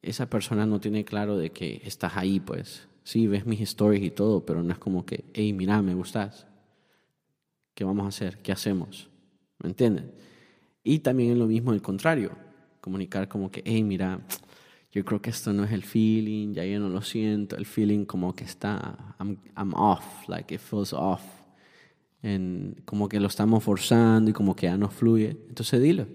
[0.00, 4.10] esa persona no tiene claro de que estás ahí, pues sí, ves mis stories y
[4.10, 6.46] todo, pero no es como que, hey, mira, me gustas,
[7.74, 8.38] ¿qué vamos a hacer?
[8.38, 9.10] ¿Qué hacemos?
[9.58, 10.12] ¿Me entienden?
[10.84, 12.30] Y también es lo mismo el contrario,
[12.80, 14.20] comunicar como que, hey, mira,
[14.92, 18.04] yo creo que esto no es el feeling, ya yo no lo siento, el feeling
[18.04, 21.22] como que está, I'm, I'm off, like it feels off.
[22.22, 25.30] En, como que lo estamos forzando y como que ya no fluye.
[25.48, 26.06] Entonces dilo,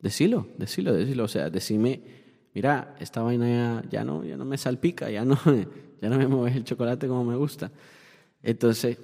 [0.00, 1.24] decilo, decilo, decilo.
[1.24, 2.17] O sea, decime,
[2.58, 5.38] mira, esta vaina ya, no, ya no me salpica, ya no,
[6.02, 7.70] ya no me mueves el chocolate como me gusta.
[8.42, 8.98] Entonces,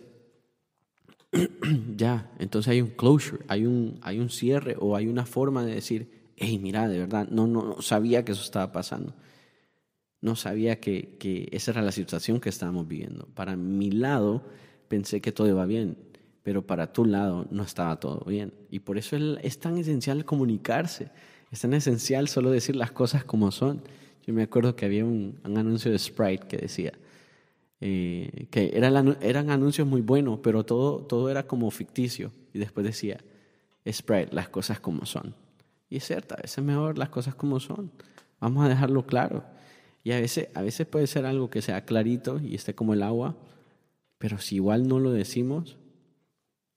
[1.97, 5.77] ya, entonces hay un closure, hay un, hay un cierre o hay una forma de
[5.77, 9.14] decir, hey, mira, de verdad, no, no, sabía que eso estaba pasando.
[10.21, 13.29] No sabía que, que esa era la situación que estábamos viviendo.
[13.35, 14.43] Para mi lado
[14.88, 15.97] pensé que todo iba bien,
[16.43, 18.53] pero para tu lado no estaba todo bien.
[18.69, 21.12] Y por eso es tan esencial comunicarse,
[21.55, 23.81] es tan esencial solo decir las cosas como son.
[24.27, 26.93] Yo me acuerdo que había un, anuncio de Sprite que decía
[27.81, 32.33] eh, que eran, eran anuncios muy buenos, pero todo, todo era como ficticio.
[32.53, 33.21] Y después decía,
[33.88, 35.33] Sprite, las cosas como son.
[35.88, 37.93] Y es cierto, a veces es mejor las cosas como son.
[38.40, 39.45] Vamos a dejarlo claro.
[40.03, 43.03] Y a veces, a veces puede ser algo que sea clarito y esté como el
[43.05, 43.37] agua,
[44.19, 45.77] pero si igual no lo decimos,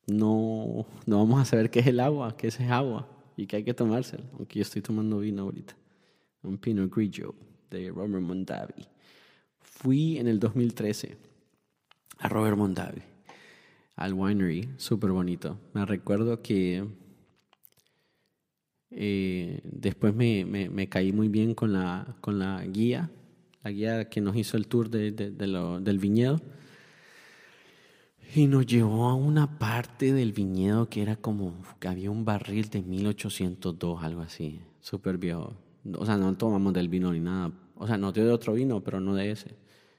[0.05, 3.63] no, no vamos a saber qué es el agua, qué es agua y que hay
[3.63, 4.25] que tomárselo.
[4.33, 5.77] Aunque yo estoy tomando vino ahorita.
[6.43, 7.35] Un Pinot Grigio
[7.69, 8.85] de Robert Mondavi.
[9.61, 11.15] Fui en el 2013
[12.19, 13.01] a Robert Mondavi,
[13.95, 15.59] al winery, súper bonito.
[15.73, 16.83] Me recuerdo que
[18.89, 23.11] eh, después me, me, caí muy bien con la, con la guía,
[23.63, 26.41] la guía que nos hizo el tour de, de, lo, del viñedo.
[28.35, 32.69] Y nos llevó a una parte del viñedo que era como que había un barril
[32.69, 35.53] de 1802, algo así, súper viejo.
[35.93, 37.51] O sea, no tomamos del vino ni nada.
[37.75, 39.55] O sea, no de otro vino, pero no de ese.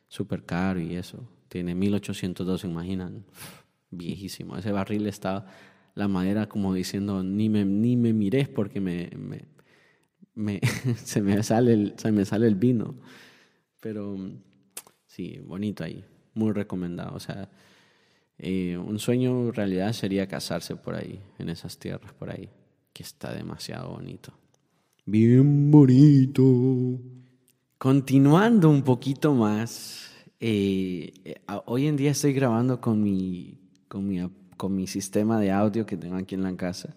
[0.08, 1.26] Súper caro y eso.
[1.48, 3.24] Tiene 1802, se imaginan.
[3.90, 4.56] Viejísimo.
[4.56, 5.46] Ese barril estaba
[5.94, 9.10] la madera como diciendo, ni me, ni me mires porque me,
[10.34, 10.60] me,
[10.96, 12.94] se, me sale el, se me sale el vino.
[13.80, 14.16] Pero
[15.06, 17.16] sí, bonito ahí, muy recomendado.
[17.16, 17.48] O sea,
[18.38, 22.48] eh, un sueño realidad sería casarse por ahí, en esas tierras por ahí,
[22.92, 24.32] que está demasiado bonito.
[25.04, 26.42] Bien bonito.
[27.78, 31.12] Continuando un poquito más, eh,
[31.66, 34.20] hoy en día estoy grabando con mi, con mi
[34.58, 36.94] con mi sistema de audio que tengo aquí en la casa.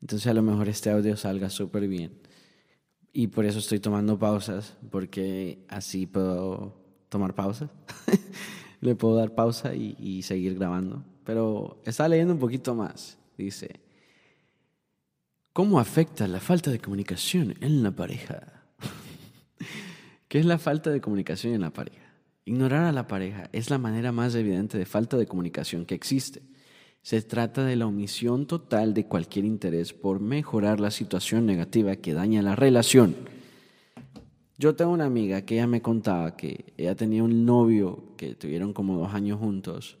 [0.00, 2.12] Entonces a lo mejor este audio salga súper bien.
[3.12, 6.76] y por eso estoy tomando pausas, porque así puedo
[7.08, 7.68] tomar pausas.
[8.80, 11.04] Le puedo dar pausa y, seguir grabando.
[11.24, 13.18] Pero está leyendo un poquito más.
[13.36, 13.80] Dice,
[15.52, 18.64] ¿cómo afecta la falta de comunicación en la pareja?
[20.28, 22.10] ¿Qué es la falta de comunicación en la pareja?
[22.44, 26.42] Ignorar a la pareja es la manera más evidente de falta de comunicación que existe.
[27.02, 32.12] Se trata de la omisión total de cualquier interés por mejorar la situación negativa que
[32.12, 33.16] daña la relación.
[34.60, 38.74] Yo tengo una amiga que ella me contaba que ella tenía un novio que tuvieron
[38.74, 39.96] como dos años juntos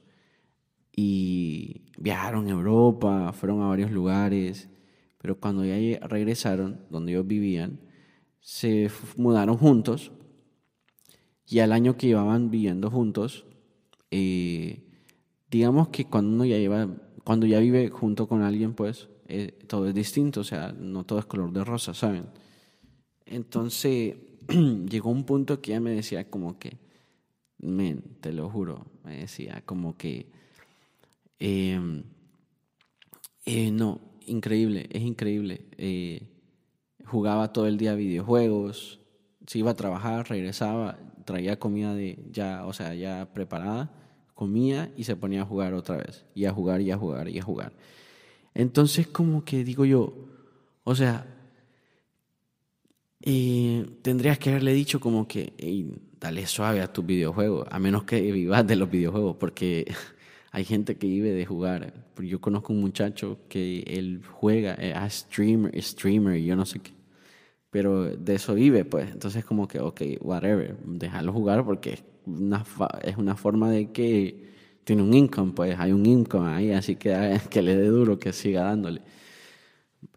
[0.94, 4.68] y viajaron a Europa, fueron a varios lugares,
[5.16, 7.80] pero cuando ya regresaron, donde ellos vivían,
[8.40, 10.12] se mudaron juntos
[11.46, 13.46] y al año que llevaban viviendo juntos,
[14.10, 14.84] eh,
[15.50, 16.86] digamos que cuando uno ya lleva,
[17.24, 21.18] cuando ya vive junto con alguien, pues eh, todo es distinto, o sea, no todo
[21.18, 22.26] es color de rosa, ¿saben?
[23.24, 24.16] Entonces
[24.88, 26.78] llegó un punto que ella me decía como que,
[27.58, 30.30] men, te lo juro, me decía como que,
[31.38, 32.04] em,
[33.46, 35.66] eh, no, increíble, es increíble.
[35.78, 36.28] Eh,
[37.06, 39.00] jugaba todo el día videojuegos,
[39.46, 43.92] se iba a trabajar, regresaba, traía comida de ya, o sea, ya preparada
[44.34, 47.38] comía y se ponía a jugar otra vez, y a jugar y a jugar y
[47.38, 47.72] a jugar.
[48.54, 50.14] Entonces como que digo yo,
[50.84, 51.39] o sea,
[53.22, 55.52] eh, tendrías que haberle dicho como que,
[56.20, 59.86] dale suave a tu videojuego, a menos que vivas de los videojuegos, porque
[60.52, 61.94] hay gente que vive de jugar.
[62.18, 66.92] Yo conozco un muchacho que él juega, eh, streamer, streamer, yo no sé qué,
[67.70, 69.10] pero de eso vive, pues.
[69.10, 72.00] Entonces como que, ok, whatever, déjalo jugar porque
[73.02, 74.50] es una forma de que
[74.84, 78.32] tiene un income, pues hay un income ahí, así que, que le dé duro, que
[78.32, 79.02] siga dándole.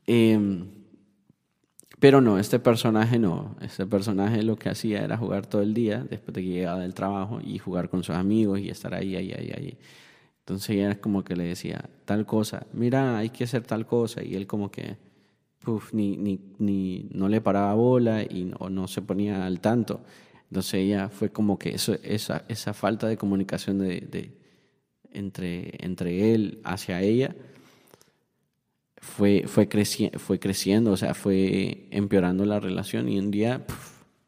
[0.08, 0.83] Em,
[2.04, 3.56] pero no, este personaje no.
[3.62, 6.94] Este personaje lo que hacía era jugar todo el día después de que llegaba del
[6.94, 9.78] trabajo y jugar con sus amigos y estar ahí, ahí, ahí, ahí.
[10.40, 14.22] Entonces ella como que le decía tal cosa, mira, hay que hacer tal cosa.
[14.22, 14.98] Y él como que,
[15.60, 20.02] puff, ni, ni, ni no le paraba bola y no, no se ponía al tanto.
[20.50, 24.34] Entonces ella fue como que eso, esa, esa falta de comunicación de,
[25.14, 27.34] entre, entre él hacia ella
[29.04, 29.68] fue, fue,
[30.18, 33.66] fue creciendo, o sea, fue empeorando la relación y un día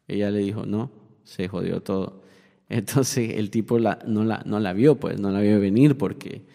[0.08, 0.92] ella le dijo, no,
[1.24, 2.24] se jodió todo.
[2.70, 6.46] Entonces el tipo la, no, la, no la vio, pues no la vio venir porque,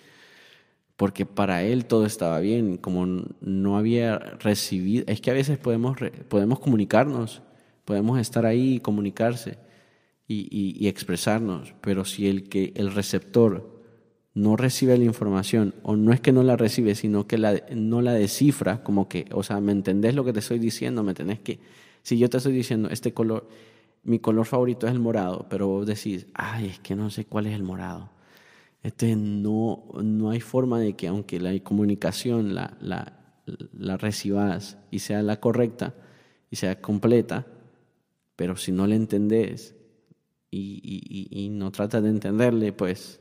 [0.96, 3.06] porque para él todo estaba bien, como
[3.40, 5.96] no había recibido, es que a veces podemos,
[6.28, 7.42] podemos comunicarnos
[7.90, 9.58] Podemos estar ahí y comunicarse
[10.28, 13.79] y, expresarnos, pero si el, que, el receptor
[14.34, 18.00] no recibe la información, o no es que no la recibe, sino que la, no
[18.00, 21.02] la descifra, como que, o sea, ¿me entendés lo que te estoy diciendo?
[21.02, 21.58] ¿Me tenés que,
[22.02, 23.48] si yo te estoy diciendo, este color,
[24.02, 27.46] mi color favorito es el morado, pero vos decís, ay, es que no sé cuál
[27.46, 28.10] es el morado.
[28.82, 33.20] Este, no, no hay forma de que aunque la comunicación la, la,
[33.72, 35.94] la recibas y sea la correcta
[36.50, 37.46] y sea completa,
[38.36, 39.74] pero si no le entendés
[40.50, 43.19] y, no tratas de entenderle, pues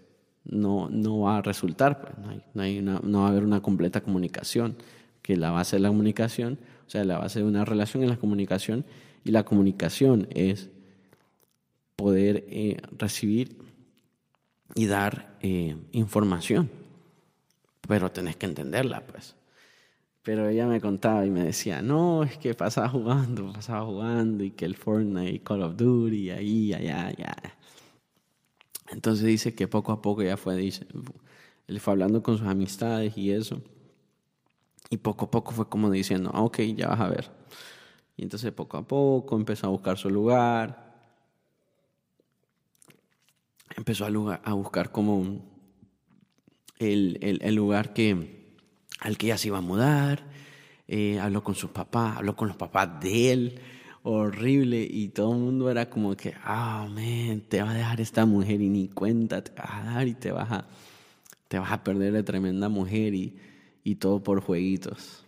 [0.49, 3.62] no, no va a resultar, pues no, hay, no, hay no va a haber una
[3.62, 4.75] completa comunicación,
[5.21, 8.17] que la base de la comunicación, o sea, la base de una relación es la
[8.17, 8.85] comunicación,
[9.23, 10.69] y la comunicación es
[11.95, 13.57] poder eh, recibir
[14.75, 16.69] y dar eh, información,
[17.88, 19.35] pero tenés que entenderla, pues.
[20.21, 24.51] Pero ella me contaba y me decía, no, es que pasaba jugando, pasaba jugando y
[24.51, 27.35] que el Fortnite, Call of Duty, ahí, allá, allá.
[28.91, 30.71] Entonces dice que poco a poco ya fue,
[31.67, 33.62] él fue hablando con sus amistades y eso.
[34.89, 37.32] Y poco a poco fue como diciendo, ah, ok, ya vas a ver.
[38.17, 40.89] Y entonces poco a poco empezó a buscar su lugar.
[43.78, 45.45] Empezó a, buscar como
[46.80, 48.56] el, el, lugar que
[48.99, 50.23] al que ya se iba a mudar,
[50.88, 53.62] eh, habló con sus papás, habló con los papás de él,
[54.12, 58.26] horrible, y todo el mundo era como que, ah, man, te va a dejar esta
[58.26, 60.67] mujer y ni cuenta te vas a dar y te vas a,
[61.48, 63.36] te vas a perder de tremenda mujer y,
[63.84, 65.26] y todo por jueguitos.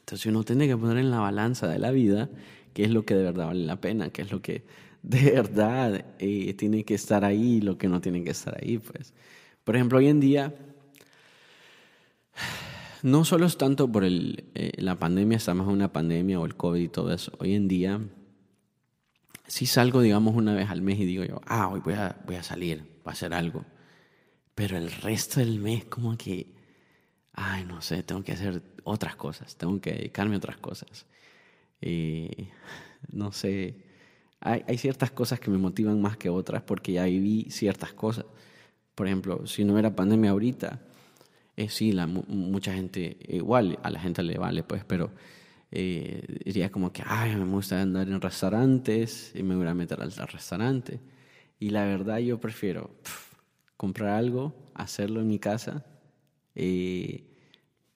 [0.00, 2.28] Entonces uno tiene que poner en la balanza de la vida
[2.74, 4.64] qué es lo que de verdad vale la pena, qué es lo que
[5.02, 8.78] de verdad eh, tiene que estar ahí y lo que no tiene que estar ahí.
[8.78, 9.14] Pues.
[9.64, 10.54] Por ejemplo, hoy en día
[13.04, 16.56] no solo es tanto por el, eh, la pandemia, estamos en una pandemia o el
[16.56, 17.32] COVID y todo eso.
[17.38, 18.00] Hoy en día,
[19.46, 22.36] si salgo, digamos, una vez al mes y digo yo, ah, hoy voy a, voy
[22.36, 23.66] a salir, voy a hacer algo.
[24.54, 26.54] Pero el resto del mes, como que,
[27.34, 31.04] ay, no sé, tengo que hacer otras cosas, tengo que dedicarme a otras cosas.
[31.82, 32.48] Eh,
[33.12, 33.84] no sé,
[34.40, 38.24] hay, hay, ciertas cosas que me motivan más que otras porque ya viví ciertas cosas.
[38.94, 40.80] Por ejemplo, si no era pandemia ahorita,
[41.56, 45.12] eh, sí, la, mucha gente, igual a la gente le vale, pues, pero
[45.70, 50.00] eh, diría como que, ay, me gusta andar en restaurantes y me voy a meter
[50.00, 51.00] al restaurante.
[51.58, 52.90] Y la verdad yo prefiero
[53.76, 55.84] comprar algo, hacerlo en mi casa,
[56.54, 57.24] eh,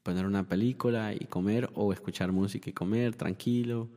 [0.02, 3.88] poner una película y comer o escuchar música y comer tranquilo.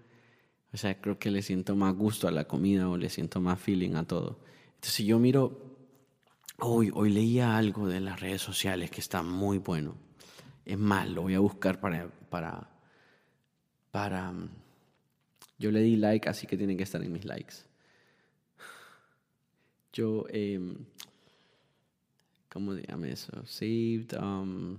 [0.73, 3.59] O sea, creo que le siento más gusto a la comida o le siento más
[3.59, 4.39] feeling a todo.
[4.75, 5.70] Entonces, yo miro,
[6.61, 9.95] hoy, hoy leía algo de las redes sociales que está muy bueno.
[10.65, 12.69] Es más, lo voy a buscar para, para,
[13.91, 14.33] para...
[15.57, 17.55] Yo le di like, así que tiene que estar en mis likes.
[19.93, 20.59] Yo, eh,
[22.49, 23.45] ¿cómo se llama eso?
[23.45, 24.13] Saved.
[24.21, 24.77] Um,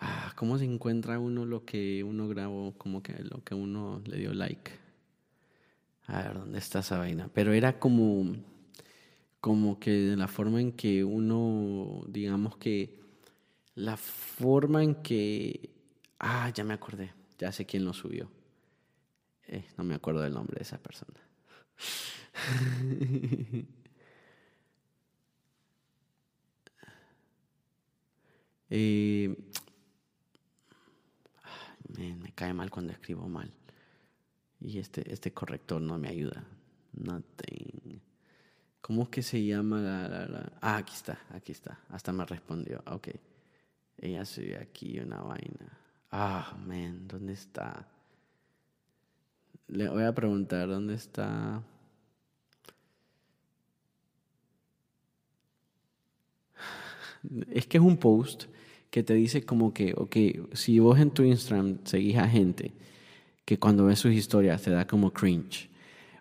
[0.00, 4.18] ah, ¿Cómo se encuentra uno lo que uno grabó, como que lo que uno le
[4.18, 4.70] dio like?
[6.06, 7.28] A ver, ¿dónde está esa vaina?
[7.34, 8.36] Pero era como,
[9.40, 12.98] como que la forma en que uno, digamos que,
[13.74, 15.70] la forma en que
[16.18, 17.12] Ah, ya me acordé.
[17.38, 18.30] Ya sé quién lo subió.
[19.46, 21.20] Eh, no me acuerdo del nombre de esa persona.
[28.70, 29.34] Eh,
[31.96, 33.50] me, cae mal cuando escribo mal.
[34.60, 36.44] Y este, este corrector no me ayuda.
[36.92, 38.02] Nothing.
[38.80, 41.78] ¿Cómo es que se llama la, Ah, aquí está, aquí está.
[41.90, 42.82] Hasta me respondió.
[42.86, 43.08] Ok.
[43.98, 45.78] Ella subió aquí una vaina.
[46.10, 47.86] Ah, man, ¿dónde está?
[49.66, 51.62] Le voy a preguntar dónde está.
[57.50, 58.44] Es que es un post
[58.90, 60.16] que te dice como que, ok,
[60.54, 62.72] si vos en tu Instagram seguís a gente
[63.44, 65.68] que cuando ves sus historias te da como cringe,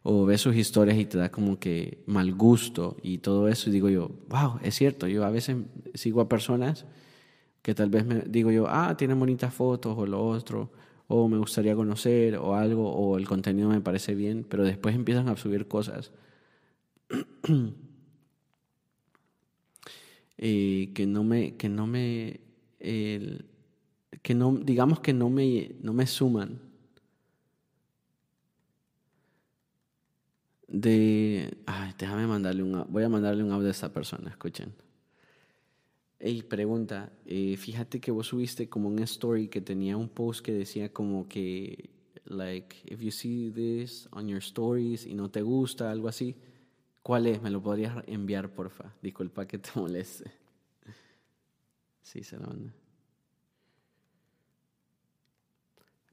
[0.10, 3.74] o ves sus historias y te da como que mal gusto y todo eso, y
[3.74, 5.58] digo yo, wow, es cierto, yo a veces
[5.96, 6.86] sigo a personas
[7.62, 10.72] que tal vez me digo yo, ah, tiene bonitas fotos o lo otro,
[11.10, 15.28] o me gustaría conocer o algo, o el contenido me parece bien, pero después empiezan
[15.28, 16.14] a subir cosas
[20.38, 22.40] eh, que no me, que no me,
[22.80, 26.67] que no, digamos que no me, no me suman
[30.68, 34.74] de, ay, déjame mandarle un, voy a mandarle un audio a esta persona, escuchen.
[36.20, 40.52] Ey, pregunta, eh, fíjate que vos subiste como un story que tenía un post que
[40.52, 41.90] decía como que,
[42.26, 46.36] like, if you see this on your stories y no te gusta, algo así,
[47.04, 47.42] ¿cuál es?
[47.42, 48.94] ¿Me lo podrías enviar, porfa?
[49.02, 50.32] Disculpa que te moleste.
[52.02, 52.72] Sí, se lo mandé.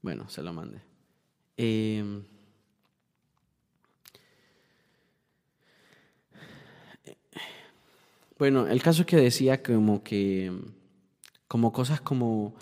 [0.01, 0.81] Bueno, se lo mandé.
[1.57, 2.21] Eh,
[8.37, 10.51] Bueno, el caso que decía como que,
[11.47, 12.55] como cosas como,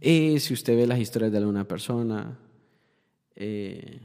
[0.00, 2.38] eh, si usted ve las historias de alguna persona,
[3.34, 4.00] eh,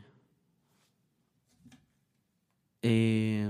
[2.81, 3.49] eh,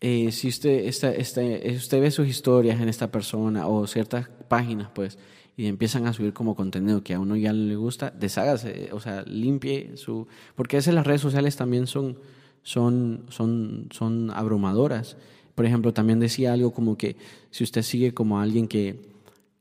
[0.00, 5.18] eh, si usted, está, usted ve sus historias en esta persona o ciertas páginas, pues,
[5.58, 9.22] y empiezan a subir como contenido que a uno ya le gusta, deshágase, o sea,
[9.24, 10.26] limpie su...
[10.54, 12.18] Porque a veces las redes sociales también son
[12.66, 15.16] son, son, son abrumadoras.
[15.54, 17.16] Por ejemplo, también decía algo como que
[17.50, 19.08] si usted sigue como alguien que,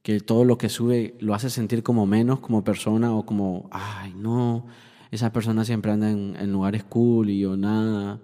[0.02, 4.16] que todo lo que sube lo hace sentir como menos como persona o como, ay,
[4.16, 4.66] no,
[5.12, 8.20] esa persona siempre anda en, en lugares cool y yo nada,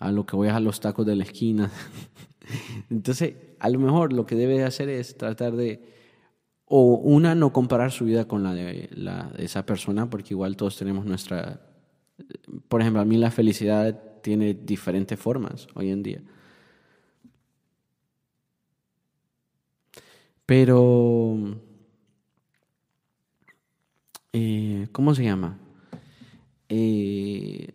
[0.00, 1.70] a lo que voy a los tacos de la esquina.
[2.90, 5.80] Entonces, a lo mejor lo que debe hacer es tratar de,
[6.64, 10.56] o una, no comparar su vida con la de, la de esa persona, porque igual
[10.56, 11.60] todos tenemos nuestra,
[12.66, 16.22] por ejemplo, a mí la felicidad tiene diferentes formas hoy en día.
[20.46, 21.36] Pero,
[24.32, 25.58] eh, ¿cómo se llama?
[26.70, 27.68] Eh,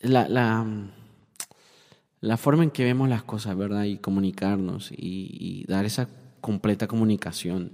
[0.00, 0.66] la, la,
[2.20, 3.84] la, forma en que vemos las cosas, ¿verdad?
[3.84, 6.08] Y comunicarnos y, dar esa
[6.40, 7.72] completa comunicación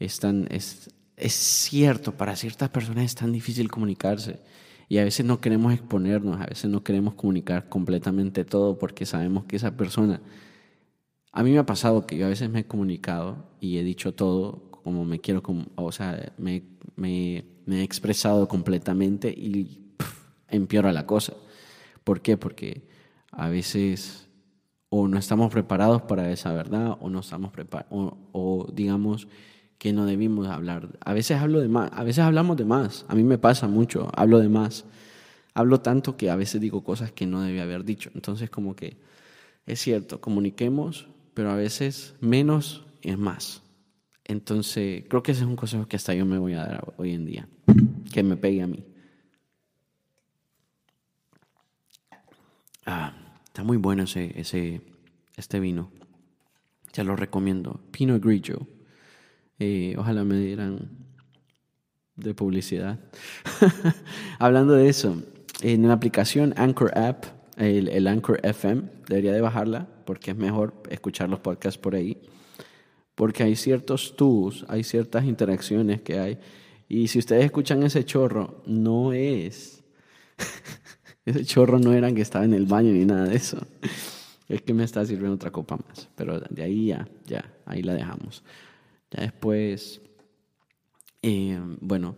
[0.00, 4.40] es, tan, es, es cierto, para ciertas personas es tan difícil comunicarse.
[4.88, 9.44] Y a veces no queremos exponernos, a veces no queremos comunicar completamente todo porque sabemos
[9.44, 10.20] que esa persona...
[11.30, 14.14] A mí me ha pasado que yo a veces me he comunicado y he dicho
[14.14, 15.42] todo como me quiero,
[15.76, 16.62] o sea, me,
[16.96, 19.92] me, he expresado completamente y
[20.48, 21.34] empeora la cosa.
[22.04, 22.38] ¿Por qué?
[22.38, 22.88] Porque
[23.30, 24.28] a veces
[24.88, 29.28] o no estamos preparados para esa verdad o no estamos preparados, o, digamos
[29.78, 30.88] que no debimos hablar.
[31.00, 33.06] A veces hablo de más, a veces hablamos de más.
[33.08, 34.84] A mí me pasa mucho, hablo de más.
[35.54, 38.10] Hablo tanto que a veces digo cosas que no debía haber dicho.
[38.14, 38.96] Entonces como que
[39.66, 43.62] es cierto, comuniquemos, pero a veces menos es más.
[44.24, 47.14] Entonces creo que ese es un consejo que hasta yo me voy a dar hoy
[47.14, 47.48] en día,
[48.12, 48.84] que me pegue a mí.
[52.84, 53.12] Ah,
[53.44, 54.80] está muy bueno ese, ese,
[55.36, 55.90] este vino.
[56.92, 57.80] Se lo recomiendo.
[57.90, 58.66] Pinot Grigio.
[59.58, 60.90] Eh, ojalá me dieran
[62.16, 62.98] de publicidad.
[64.38, 65.22] Hablando de eso,
[65.62, 67.24] en la aplicación Anchor App,
[67.56, 72.18] el, el, Anchor FM, debería de bajarla porque es mejor escuchar los podcasts por ahí.
[73.14, 76.38] Porque hay ciertos tools, hay ciertas interacciones que hay.
[76.88, 79.82] Y si ustedes escuchan ese chorro, no es.
[81.26, 83.58] ese chorro no era que estaba en el baño ni nada de eso.
[84.48, 86.08] Es que me está sirviendo otra copa más.
[86.16, 88.42] Pero de ahí ya, ya, ahí la dejamos.
[89.10, 90.00] Ya después,
[91.22, 92.16] eh, bueno,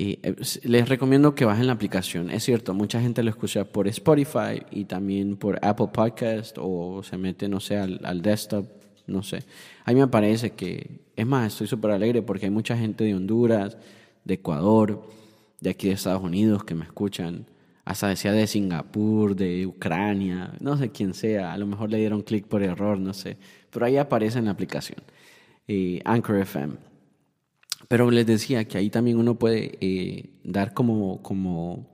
[0.00, 2.30] eh, les recomiendo que bajen la aplicación.
[2.30, 7.16] Es cierto, mucha gente lo escucha por Spotify y también por Apple Podcast o se
[7.16, 8.64] mete, no sé, al, desktop,
[9.08, 9.42] no sé.
[9.84, 13.16] A mí me parece que, es más, estoy súper alegre porque hay mucha gente de
[13.16, 13.76] Honduras,
[14.24, 15.02] de Ecuador,
[15.60, 17.46] de aquí de Estados Unidos que me escuchan.
[17.84, 21.52] Hasta decía de Singapur, de Ucrania, no sé quién sea.
[21.52, 23.36] A lo mejor le dieron clic por error, no sé.
[23.70, 25.02] Pero ahí aparece en la aplicación.
[25.70, 26.76] Eh, Anchor FM.
[27.88, 31.86] Pero les decía que ahí también uno puede eh, dar como, como,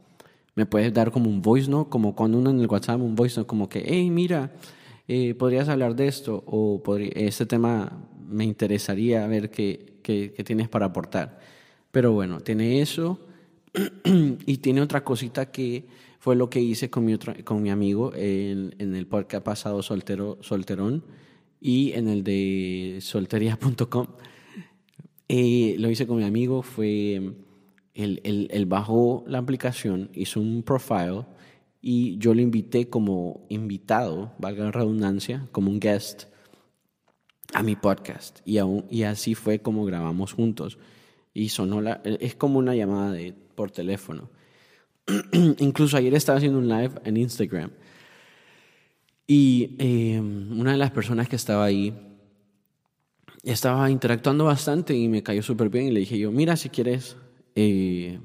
[0.54, 3.40] me puedes dar como un voice no, como cuando uno en el WhatsApp un voice
[3.40, 4.52] no, como que, hey, mira,
[5.08, 10.68] eh, podrías hablar de esto o este tema me interesaría ver qué, qué, qué, tienes
[10.68, 11.40] para aportar.
[11.90, 13.18] Pero bueno, tiene eso
[14.46, 15.86] y tiene otra cosita que
[16.20, 19.82] fue lo que hice con mi, otro, con mi amigo en, en el podcast pasado
[19.82, 21.02] Soltero, Solterón
[21.64, 24.06] y en el de soltería.com.
[25.28, 27.14] Eh, lo hice con mi amigo, fue,
[27.94, 31.24] él, él, bajó la aplicación, hizo un profile
[31.80, 36.24] y yo lo invité como invitado, valga la redundancia, como un guest
[37.54, 38.40] a mi podcast.
[38.44, 40.76] Y, aún, y así fue como grabamos juntos.
[41.32, 44.28] Y sonó la, es como una llamada de, por teléfono.
[45.32, 47.70] Incluso ayer estaba haciendo un live en Instagram
[49.26, 51.94] y em, una de las personas que estaba ahí
[53.42, 57.16] estaba interactuando bastante y me cayó súper bien y le dije yo, mira, si quieres,
[57.54, 58.18] eh,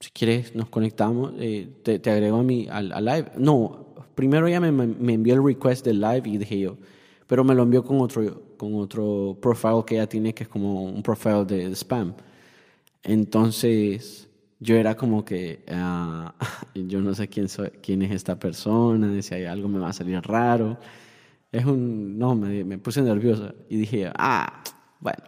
[0.00, 3.32] si quieres nos conectamos, eh, te, te, agrego a mi, al, live.
[3.36, 6.76] No, primero ella me, me, envió el request del live y dije yo,
[7.26, 10.84] pero me lo envió con otro, con otro profile que ella tiene que es como
[10.84, 12.14] un profile de spam.
[13.02, 14.28] Entonces
[14.62, 16.30] yo era como que, uh,
[16.86, 19.92] yo no sé quién, soy, quién es esta persona, si hay algo me va a
[19.92, 20.78] salir raro.
[21.50, 24.62] Es un, no, me, me puse nerviosa y dije, ah,
[25.00, 25.22] bueno,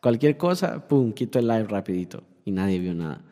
[0.00, 3.22] cualquier cosa, pum, quito el live rapidito y nadie vio nada.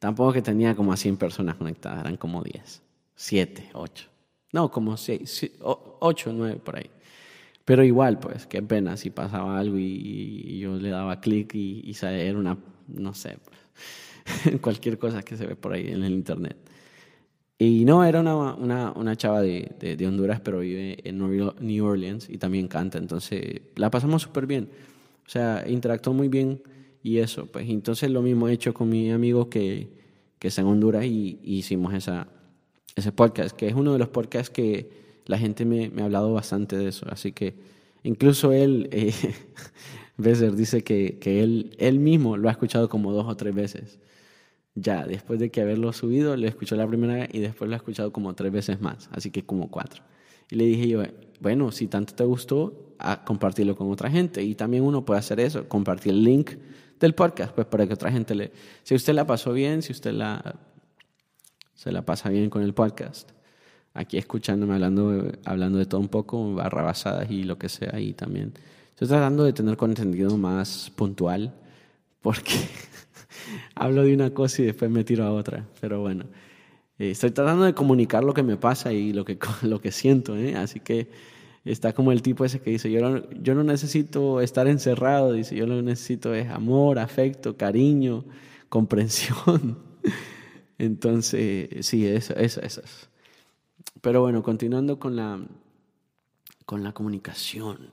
[0.00, 2.82] Tampoco que tenía como a 100 personas conectadas, eran como 10,
[3.14, 4.08] 7, 8.
[4.52, 6.90] No, como 6, 8, 9 por ahí.
[7.64, 11.82] Pero igual, pues, qué pena si pasaba algo y, y yo le daba clic y,
[11.84, 13.60] y era una, no sé, pues,
[14.60, 16.56] cualquier cosa que se ve por ahí en el internet.
[17.62, 22.26] Y no, era una, una, una chava de, de, Honduras, pero vive en New Orleans
[22.30, 22.96] y también canta.
[22.96, 24.70] Entonces la pasamos súper bien.
[25.26, 26.62] O sea, interactuó muy bien
[27.02, 27.44] y eso.
[27.44, 29.88] Pues entonces lo mismo he hecho con mi amigo que,
[30.38, 32.28] que está en Honduras y, hicimos esa,
[32.96, 34.90] ese podcast, que es uno de los podcasts que
[35.26, 37.04] la gente me, me ha hablado bastante de eso.
[37.10, 37.52] Así que
[38.04, 39.12] incluso él, eh,
[40.16, 43.98] Besser, dice que, que él, él mismo lo ha escuchado como dos o tres veces
[44.80, 47.78] ya después de que haberlo subido, lo escuchó la primera vez y después lo ha
[47.78, 50.02] escuchado como tres veces más, así que como cuatro.
[50.50, 51.02] Y le dije yo,
[51.40, 54.42] bueno, si tanto te gustó, a compartirlo con otra gente.
[54.42, 56.52] Y también uno puede hacer eso, compartir el link
[57.00, 58.52] del podcast, pues para que otra gente le...
[58.82, 60.56] Si usted la pasó bien, si usted la,
[61.74, 63.30] se la pasa bien con el podcast,
[63.94, 68.52] aquí escuchándome, hablando, hablando de todo un poco, barrabasadas y lo que sea, y también
[68.90, 71.54] estoy tratando de tener contenido más puntual,
[72.20, 72.52] porque
[73.74, 75.66] hablo de una cosa y después me tiro a otra.
[75.80, 76.24] Pero bueno,
[76.98, 80.36] eh, estoy tratando de comunicar lo que me pasa y lo que, lo que siento.
[80.36, 80.54] ¿eh?
[80.56, 81.08] Así que
[81.64, 85.56] está como el tipo ese que dice, yo no, yo no necesito estar encerrado, dice,
[85.56, 88.24] yo lo que necesito es amor, afecto, cariño,
[88.68, 89.78] comprensión.
[90.78, 92.82] Entonces, sí, eso, eso, eso.
[94.00, 95.40] Pero bueno, continuando con la,
[96.64, 97.90] con la comunicación.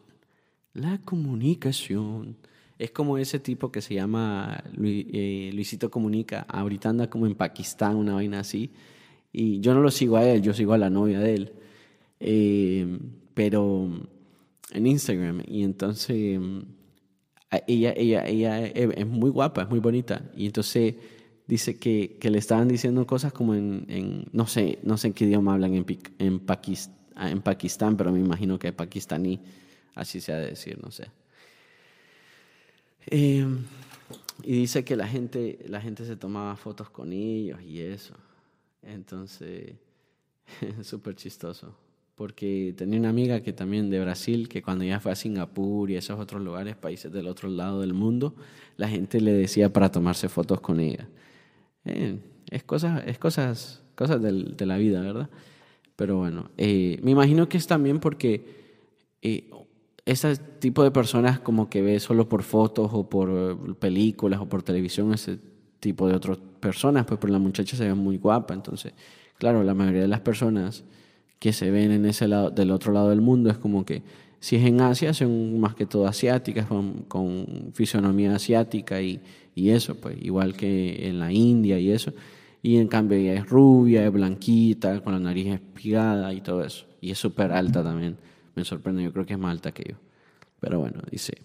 [0.74, 2.38] La comunicación.
[2.80, 6.46] Es como ese tipo que se llama eh, Luisito Comunica.
[6.48, 8.72] Ahorita anda como en Pakistán, una vaina así.
[9.32, 11.54] Y yo no lo sigo a él, yo sigo a la novia de él.
[12.20, 13.00] Eh,
[13.34, 13.90] pero
[14.72, 15.42] en Instagram.
[15.48, 16.40] Y entonces
[17.68, 20.30] ella, ella, ella es muy guapa, es muy bonita.
[20.36, 20.96] Y entonces
[21.48, 25.26] dice que, que le estaban diciendo cosas como en, no, sé, no sé en qué
[25.26, 25.86] idioma hablan en,
[26.20, 26.42] en,
[27.16, 29.40] en Pakistán, pero me imagino que es pakistaní,
[29.96, 31.08] así se ha de decir, no sé.
[33.08, 33.64] Em,
[34.44, 38.16] y dice que la gente, la gente se tomaba fotos con ellos y eso.
[38.82, 39.74] Entonces,
[40.84, 41.76] súper chistoso.
[42.16, 45.96] Porque tenía una amiga que también de Brasil, que cuando ella fue a Singapur y
[45.96, 48.36] esos otros lugares, países del otro lado del mundo,
[48.76, 51.08] la gente le decía para tomarse fotos con ella.
[51.86, 52.18] Eh,
[52.50, 55.30] es cosas, es cosas, cosas de la vida, ¿verdad?
[55.98, 58.42] Pero bueno, eh, me imagino que es también porque
[59.24, 59.50] eh,
[60.08, 64.64] ese tipo de personas como que ve solo por fotos o por películas o por
[64.64, 65.38] televisión, ese
[65.82, 68.94] tipo de otras personas, pues por la muchacha se ve muy guapa, entonces,
[69.38, 70.86] claro, la mayoría de las personas
[71.40, 74.02] que se ven en ese lado, del otro lado del mundo es como que
[74.40, 79.20] si es en Asia son más que todo asiáticas, con, con fisonomía asiática y,
[79.56, 82.14] y, eso, pues igual que en la India y eso.
[82.64, 86.86] Y en cambio ella es rubia, es blanquita, con la nariz espigada y todo eso.
[87.02, 88.16] Y es súper alta también
[88.58, 89.96] me sorprende, yo creo que es más alta que yo.
[90.60, 91.38] Pero bueno, dice,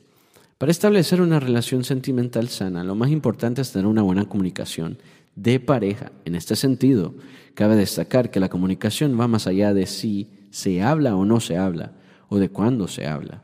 [0.59, 4.99] para establecer una relación sentimental sana, lo más importante es tener una buena comunicación
[5.37, 6.11] de pareja.
[6.25, 7.15] En este sentido,
[7.55, 11.59] cabe destacar que la comunicación va más allá de si se habla o no se
[11.59, 11.93] habla,
[12.29, 13.43] o de cuándo se habla.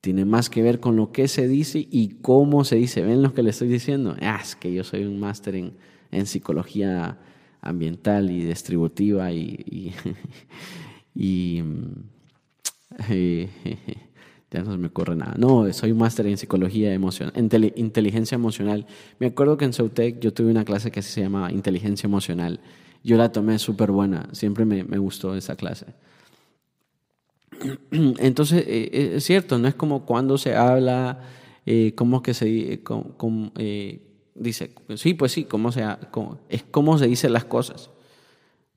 [0.00, 3.02] Tiene más que ver con lo que se dice y cómo se dice.
[3.02, 4.16] ¿Ven lo que le estoy diciendo?
[4.20, 7.18] Ah, es que yo soy un máster en, psicología
[7.60, 9.94] ambiental y distributiva y
[11.14, 12.19] mm,
[14.50, 15.34] ya no se me ocurre nada.
[15.38, 17.34] No, soy máster en psicología emocional,
[17.76, 18.86] inteligencia emocional.
[19.18, 22.60] Me acuerdo que en Sautec yo tuve una clase que se llama inteligencia emocional.
[23.02, 25.86] Yo la tomé súper buena, siempre me, me, gustó esa clase.
[27.90, 31.20] Entonces, eh, eh, es cierto, no es como cuando se habla,
[31.66, 32.82] eh, cómo que se
[33.58, 34.00] eh,
[34.34, 35.84] dice, sí, pues sí, cómo se,
[36.48, 37.90] es cómo se dicen las cosas.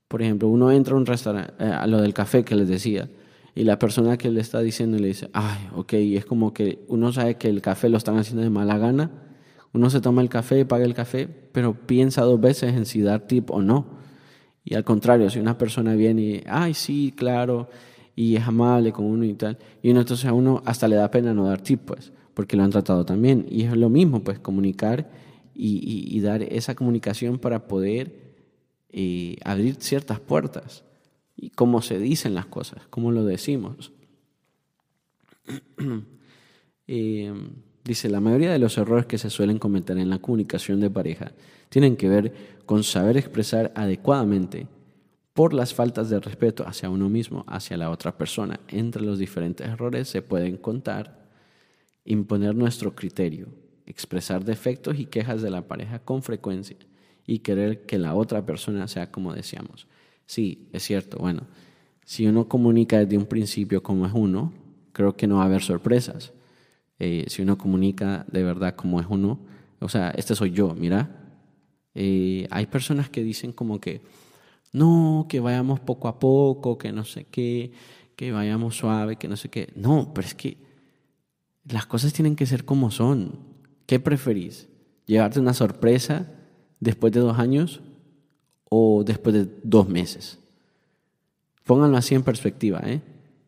[0.08, 3.08] Por ejemplo, uno entra a un restaurante, a lo del café que les decía,
[3.54, 6.84] y la persona que le está diciendo le dice, ay, ok, y es como que
[6.88, 9.10] uno sabe que el café lo están haciendo de mala gana,
[9.72, 13.00] uno se toma el café y paga el café, pero piensa dos veces en si
[13.00, 13.86] dar tip o no.
[14.64, 17.68] Y al contrario, si una persona viene y, ay, sí, claro,
[18.16, 21.34] y es amable con uno y tal, y entonces a uno hasta le da pena
[21.34, 23.46] no dar tip, pues, porque lo han tratado también.
[23.50, 25.10] Y es lo mismo, pues, comunicar
[25.54, 28.14] y, dar esa comunicación para poder
[28.90, 30.84] eh, abrir ciertas puertas
[31.36, 33.92] y cómo se dicen las cosas, cómo lo decimos.
[36.86, 37.32] Eh,
[37.82, 41.32] dice, la mayoría de los errores que se suelen cometer en la comunicación de pareja
[41.70, 42.34] tienen que ver
[42.66, 44.66] con saber expresar adecuadamente
[45.32, 48.60] por las faltas de respeto hacia uno mismo, hacia la otra persona.
[48.68, 51.26] Entre los diferentes errores se pueden contar,
[52.04, 53.48] imponer nuestro criterio,
[53.86, 56.76] expresar defectos y quejas de la pareja con frecuencia
[57.26, 59.88] y querer que la otra persona sea como deseamos.
[60.26, 61.18] Sí, es cierto.
[61.18, 61.46] Bueno,
[62.04, 64.52] si uno comunica desde un principio como es uno,
[64.92, 66.32] creo que no va a haber sorpresas.
[66.98, 69.40] Eh, si uno comunica de verdad como es uno,
[69.80, 71.20] o sea, este soy yo, mira.
[71.94, 74.02] Eh, hay personas que dicen como que,
[74.72, 77.72] no, que vayamos poco a poco, que no sé qué,
[78.16, 79.72] que vayamos suave, que no sé qué.
[79.76, 80.58] No, pero es que
[81.64, 83.38] las cosas tienen que ser como son.
[83.86, 84.68] ¿Qué preferís?
[85.06, 86.30] ¿Llevarte una sorpresa
[86.80, 87.82] después de dos años
[88.76, 90.36] o después de dos meses.
[91.64, 92.80] Pónganlo así en perspectiva.
[92.84, 93.00] ¿eh?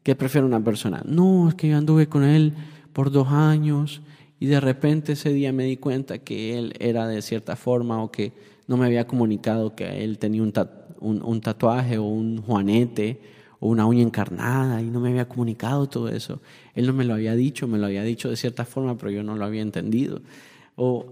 [0.04, 1.02] ¿Qué prefiere una persona?
[1.04, 2.54] No, es que yo anduve con él
[2.92, 4.02] por dos años
[4.38, 8.12] y de repente ese día me di cuenta que él era de cierta forma o
[8.12, 8.32] que
[8.68, 10.52] no me había comunicado que él tenía un,
[11.00, 13.20] un, tatuaje o un juanete
[13.58, 16.40] o una uña encarnada y no me había comunicado todo eso.
[16.76, 19.24] Él no me lo había dicho, me lo había dicho de cierta forma, pero yo
[19.24, 20.20] no lo había entendido.
[20.76, 21.06] ¿O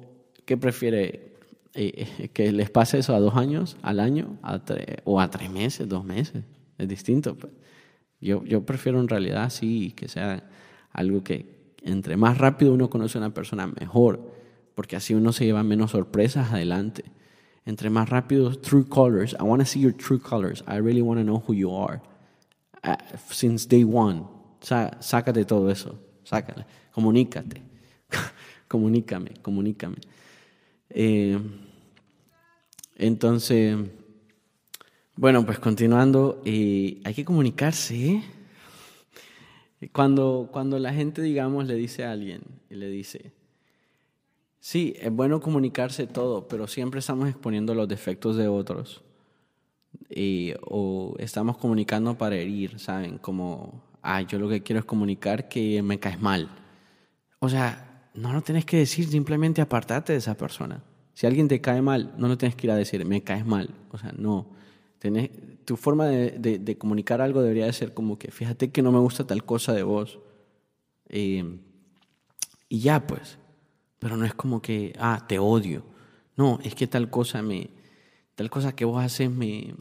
[0.45, 1.34] qué prefiere?
[1.77, 4.39] Eh, que les pase eso a dos años, al año,
[5.05, 6.45] o a tres meses, dos meses.
[6.79, 7.37] Es distinto.
[7.37, 7.53] Pues.
[8.21, 10.49] Yo, yo prefiero en realidad sí que sea
[10.93, 14.33] algo que entre más rápido uno conoce a una persona, mejor,
[14.75, 17.05] porque así uno se lleva menos sorpresas adelante.
[17.67, 19.35] Entre más rápido, true colors.
[19.41, 20.63] I want to see your true colors.
[20.67, 22.01] I really want to know who you are.
[22.83, 22.97] Uh,
[23.31, 24.25] since day one.
[24.61, 25.99] sácate todo eso.
[26.25, 26.67] Sácale.
[26.93, 27.63] Comunícate.
[28.69, 29.97] comunícame, comunícame.
[30.91, 31.39] Eh,
[32.97, 33.77] entonces,
[35.17, 38.07] bueno, pues continuando, eh, hay que comunicarse.
[38.07, 38.23] ¿eh?
[39.93, 43.33] Cuando, cuando la gente, digamos, le dice a alguien y le dice,
[44.61, 49.03] sí, es bueno comunicarse todo, pero siempre estamos exponiendo los defectos de otros.
[50.63, 53.19] o estamos comunicando para herir, ¿saben?
[53.19, 56.49] Como, ah, yo lo que quiero es comunicar que me caes mal.
[57.41, 57.84] O sea,
[58.15, 60.83] no lo tenés que decir, simplemente apartate de esa persona.
[61.15, 63.75] Si alguien te cae mal, no lo tienes que ir a decir, me caes mal.
[63.93, 64.47] O sea, no.
[64.99, 65.31] Tenés,
[65.65, 69.27] tu forma de, comunicar algo debería de ser como que, fíjate que no me gusta
[69.27, 70.19] tal cosa de vos.
[71.09, 71.59] Eh,
[72.69, 73.39] y ya, pues.
[73.99, 75.85] Pero no es como que, ah, te odio.
[76.37, 77.71] No, es que tal cosa me,
[78.35, 79.75] tal cosa que vos haces me,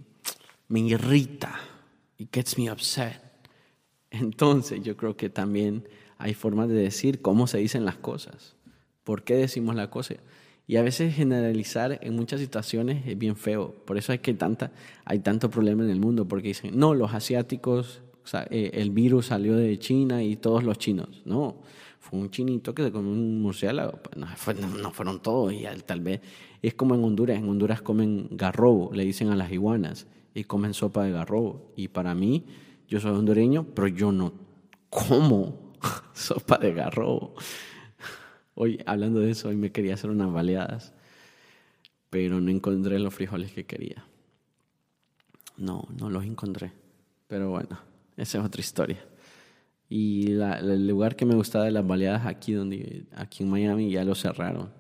[0.68, 1.60] me irrita.
[2.18, 3.22] It gets me upset.
[4.12, 8.56] Entonces yo creo que también hay formas de decir cómo se dicen las cosas,
[9.04, 10.16] por qué decimos la cosa.
[10.66, 13.76] Y a veces generalizar en muchas situaciones es bien feo.
[13.86, 14.72] Por eso hay que tanta,
[15.04, 18.02] hay tanto problema en el mundo, porque dicen, no, los asiáticos,
[18.50, 21.22] eh, el virus salió de China y todos los chinos.
[21.26, 21.58] No,
[22.00, 24.00] fue un chinito que se comió un murciélago.
[24.02, 25.52] Pues, no, fueron todos.
[25.52, 26.22] Y tal vez
[26.62, 27.38] es como en Honduras.
[27.38, 31.74] En Honduras comen garrobo, le dicen a las iguanas, y comen sopa de garrobo.
[31.76, 32.46] Y para mí,
[32.88, 34.32] yo soy hondureño, pero yo no
[34.94, 35.63] como
[36.14, 37.36] sopa de garrobo.
[38.56, 40.94] Hoy, hablando de eso, hoy me quería hacer unas baleadas,
[42.10, 44.06] pero no encontré los frijoles que quería.
[45.58, 46.72] No, no los encontré.
[47.28, 47.80] Pero bueno,
[48.16, 49.04] esa es otra historia.
[49.90, 54.04] Y el lugar que me gustaba de las baleadas aquí, donde, aquí en Miami ya
[54.04, 54.72] lo cerraron.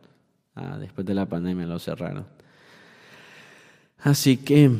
[0.56, 2.28] Ah, después de la pandemia lo cerraron.
[3.99, 4.72] Así que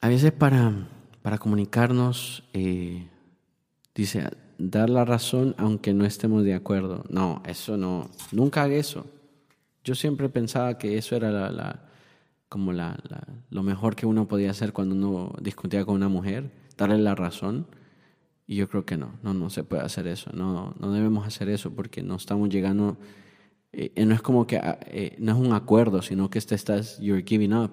[0.00, 0.72] a veces para,
[1.22, 3.08] para comunicarnos, eh,
[3.94, 7.04] dice, dar la razón aunque no estemos de acuerdo.
[7.08, 9.06] No, eso no, nunca haga eso.
[9.84, 11.84] Yo siempre pensaba que eso era la,
[12.48, 12.98] como la,
[13.50, 17.66] lo mejor que uno podía hacer cuando uno discutía con una mujer, darle la razón.
[18.48, 20.30] Y yo creo que no, no, no se puede hacer eso.
[20.32, 22.96] No, no debemos hacer eso porque no estamos llegando.
[23.72, 26.98] Eh, no es como que ah, eh, no es un acuerdo, sino que te estás,
[27.00, 27.72] you're giving up.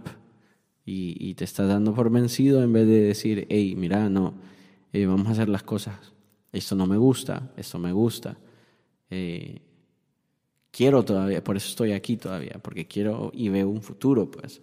[0.86, 4.34] Y, y, te estás dando por vencido en vez de decir, hey, mira, no,
[4.92, 6.13] eh, vamos a hacer las cosas
[6.54, 8.38] esto no me gusta, esto me gusta.
[9.10, 9.60] Eh,
[10.72, 14.62] quiero todavía, por eso estoy aquí todavía, porque quiero y veo un futuro, pues.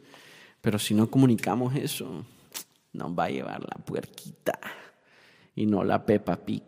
[0.60, 2.24] Pero si no comunicamos eso,
[2.92, 4.58] nos va a llevar la puerquita
[5.56, 6.62] y no la Peppa Pig.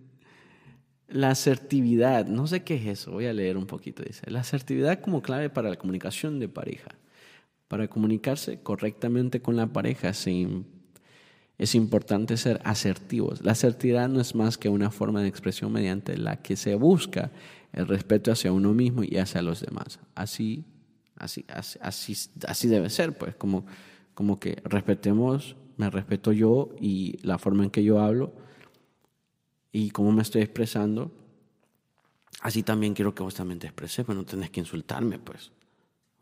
[1.09, 4.31] la asertividad, no sé qué es eso, voy a leer un poquito, dice.
[4.31, 6.91] La asertividad como clave para la comunicación de pareja.
[7.67, 10.72] Para comunicarse correctamente con la pareja sin
[11.57, 13.43] es importante ser asertivos.
[13.43, 17.31] La asertividad no es más que una forma de expresión mediante la que se busca
[17.71, 19.99] el respeto hacia uno mismo y hacia los demás.
[20.15, 20.65] Así,
[21.15, 22.15] así, así,
[22.47, 23.65] así, debe ser, pues, como,
[24.13, 28.33] como que respetemos, me respeto yo y la forma en que yo hablo
[29.71, 31.11] y cómo me estoy expresando.
[32.41, 35.51] Así también quiero que vos también te expreses, pero no tenés que insultarme, pues.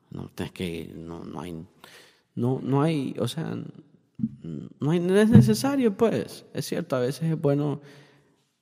[0.10, 1.66] No tenés que, no, no hay,
[2.36, 3.58] no, no hay, o sea,
[4.80, 6.46] no, es necesario, pues.
[6.54, 7.82] Es cierto, a veces es bueno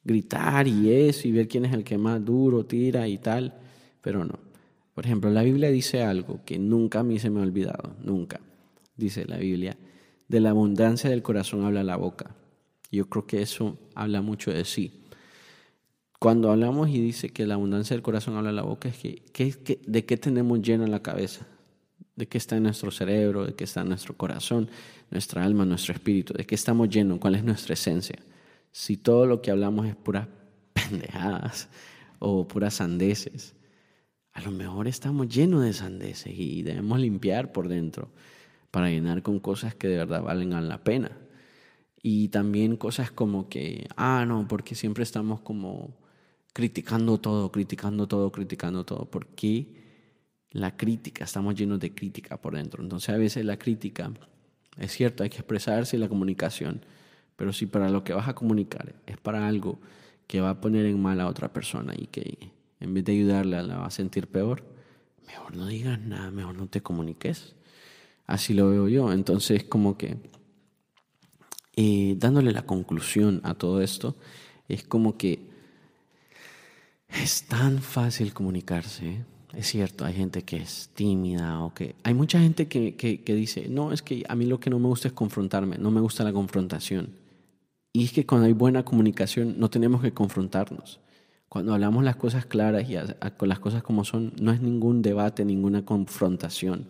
[0.03, 3.59] gritar y eso y ver quién es el que más duro tira y tal,
[4.01, 4.39] pero no.
[4.93, 8.41] Por ejemplo, la Biblia dice algo que nunca a mí se me ha olvidado, nunca.
[8.97, 9.77] Dice la Biblia,
[10.27, 12.35] de la abundancia del corazón habla la boca.
[12.91, 14.99] Yo creo que eso habla mucho de sí.
[16.19, 20.05] Cuando hablamos y dice que la abundancia del corazón habla la boca, es que, ¿de
[20.05, 21.47] qué tenemos lleno la cabeza?
[22.19, 23.45] ¿De qué está en nuestro cerebro?
[23.45, 24.69] ¿De qué está en nuestro corazón?
[25.11, 28.19] nuestra alma, nuestro espíritu, de qué estamos llenos, cuál es nuestra esencia.
[28.71, 30.27] Si todo lo que hablamos es puras
[30.73, 31.69] pendejadas
[32.19, 33.55] o puras sandeces,
[34.33, 38.09] a lo mejor estamos llenos de sandeces y debemos limpiar por dentro
[38.71, 41.11] para llenar con cosas que de verdad valen la pena.
[42.01, 45.97] Y también cosas como que, ah, no, porque siempre estamos como
[46.53, 49.09] criticando todo, criticando todo, criticando todo.
[49.09, 49.78] Porque
[50.51, 52.83] la crítica, estamos llenos de crítica por dentro.
[52.83, 54.11] Entonces a veces la crítica
[54.77, 56.81] es cierto, hay que expresarse la comunicación,
[57.35, 59.79] pero si para lo que vas a comunicar es para algo
[60.25, 63.61] que va a poner en mal a otra persona y que en vez de ayudarla
[63.61, 64.63] la va a sentir peor,
[65.27, 67.55] mejor no digas nada, mejor no te comuniques.
[68.25, 69.11] Así lo veo yo.
[69.11, 70.17] Entonces, como que
[71.75, 74.15] eh, dándole la conclusión a todo esto,
[74.67, 75.49] es como que
[77.09, 79.07] es tan fácil comunicarse.
[79.07, 79.25] ¿eh?
[79.53, 81.95] Es cierto, hay gente que es tímida o que...
[82.03, 84.87] Hay mucha gente que, que, dice, no, es que a mí lo que no me
[84.87, 87.09] gusta es confrontarme, no me gusta la confrontación.
[87.91, 90.99] Y es que cuando hay buena comunicación no tenemos que confrontarnos.
[91.47, 92.95] Cuando hablamos las cosas claras y
[93.37, 96.85] con las cosas como son, no es ningún debate, ninguna confrontación.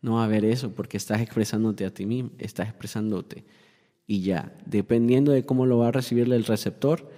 [0.00, 3.44] No va a haber eso porque estás expresándote a ti mismo, estás expresándote.
[4.06, 7.10] Y ya, dependiendo de cómo lo va a recibir el receptor,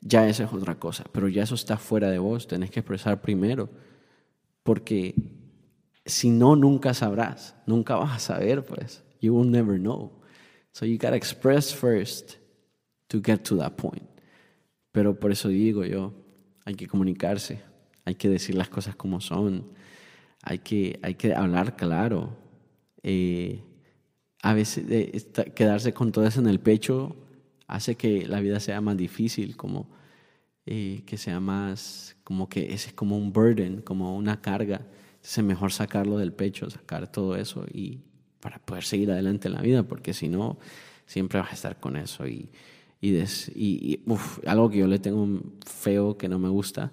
[0.00, 1.04] ya esa es otra cosa.
[1.12, 3.68] Pero ya eso está fuera de vos, tenés que expresar primero
[4.62, 5.14] porque
[6.04, 9.02] si no, nunca sabrás, nunca vas a saber, pues.
[9.20, 10.10] You will never know.
[10.72, 12.36] So you gotta express first
[13.08, 14.08] to get to that point.
[14.90, 16.12] Pero por eso digo yo,
[16.64, 17.60] hay que comunicarse,
[18.04, 19.72] hay que decir las cosas como son,
[20.42, 22.36] hay que, hay que hablar claro.
[23.02, 23.62] Eh,
[24.42, 27.16] a veces quedarse con todo eso en el pecho
[27.68, 29.88] hace que la vida sea más difícil, como
[30.66, 34.80] eh, que sea más, como que ese es como un burden, como una carga.
[35.22, 38.00] Es mejor sacarlo del pecho, sacar todo eso y
[38.40, 40.58] para poder seguir adelante en la vida, porque si no,
[41.04, 42.26] siempre vas a estar con eso.
[42.26, 42.48] Y,
[43.02, 43.14] y,
[43.54, 44.02] y,
[44.46, 46.90] algo que yo le tengo feo que no me gusta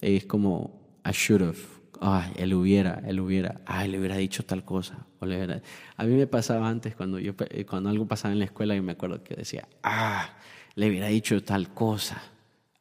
[0.00, 1.58] es como, I should have,
[2.00, 5.04] ay, él hubiera, él hubiera, ay, le hubiera dicho tal cosa.
[5.18, 5.60] O le hubiera...
[5.96, 7.34] A mí me pasaba antes cuando, yo,
[7.68, 10.36] cuando algo pasaba en la escuela y me acuerdo que decía, ah,
[10.76, 12.22] le hubiera dicho tal cosa,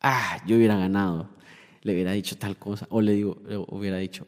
[0.01, 1.31] ah, yo hubiera ganado,
[1.81, 4.27] le hubiera dicho tal cosa, o le digo, hubiera dicho,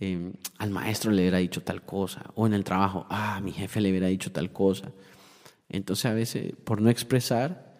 [0.00, 3.80] em, al maestro le hubiera dicho tal cosa, o en el trabajo, ah, mi jefe
[3.80, 4.92] le hubiera dicho tal cosa.
[5.68, 7.76] Entonces a veces, por no expresar,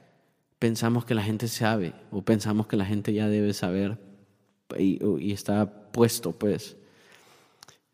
[0.59, 3.98] pensamos que la gente sabe, o pensamos que la gente ya debe saber
[4.78, 6.76] y, y está puesto, pues.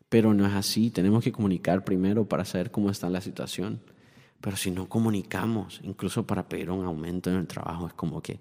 [0.09, 3.81] Pero no es así, tenemos que comunicar primero para saber cómo está la situación.
[4.41, 8.39] Pero si no comunicamos, incluso para pedir un aumento en el trabajo, es como que,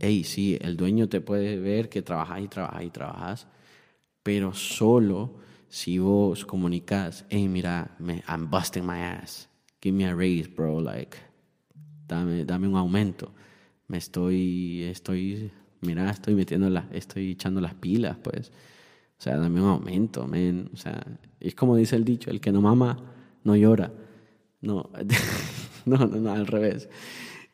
[0.00, 3.48] hey, sí, el dueño te puede ver que trabajas y trabajas y trabajas,
[4.22, 5.38] pero solo
[5.68, 9.48] si vos comunicas, hey, mira, me, I'm busting my ass,
[9.80, 11.16] give me a raise, bro, like,
[12.06, 13.32] dame, dame un aumento.
[13.88, 18.50] Me estoy, estoy, mira, estoy metiendo la, estoy echando las pilas, pues.
[19.18, 20.70] O sea, dame un aumento, men.
[20.74, 21.02] O sea,
[21.40, 22.98] es como dice el dicho, el que no mama,
[23.44, 23.92] no llora.
[24.60, 24.90] No,
[25.84, 26.88] no, no, no, al revés.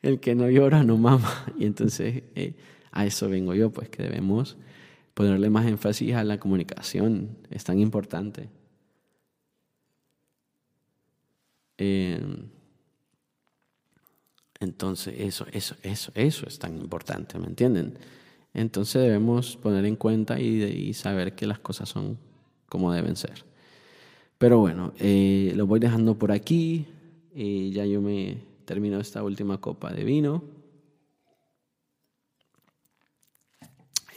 [0.03, 1.47] El que no llora, no mama.
[1.59, 2.55] Y entonces eh,
[2.91, 4.57] a eso vengo yo, pues que debemos
[5.15, 7.39] ponerle más énfasis a la comunicación.
[7.51, 8.49] Es tan importante.
[11.79, 12.49] Em,
[14.61, 17.99] entonces, eso, eso, eso, eso es tan importante, ¿me entienden?
[18.55, 22.19] Entonces debemos poner en cuenta y, saber que las cosas son
[22.69, 23.45] como deben ser.
[24.39, 26.87] Pero bueno, eh, lo voy dejando por aquí.
[27.35, 30.45] Eh, ya yo me termino esta última copa de vino.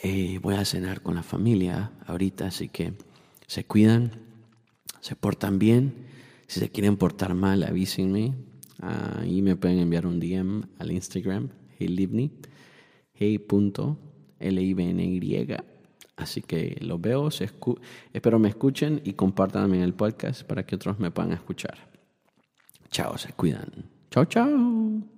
[0.03, 2.93] Eh, voy a cenar con la familia ahorita, así que
[3.47, 4.11] se cuidan,
[5.01, 6.05] se portan bien.
[6.47, 8.35] Si se quieren portar mal, avísenme.
[8.81, 12.31] Ahí me pueden enviar un DM al Instagram, heylibni,
[13.13, 14.27] hey.libny.
[16.17, 20.99] Así que los veo, espero me escuchen y compartan también el podcast para que otros
[20.99, 21.77] me puedan escuchar.
[22.89, 23.94] Chao, se cuidan.
[24.15, 25.14] Chao, chao.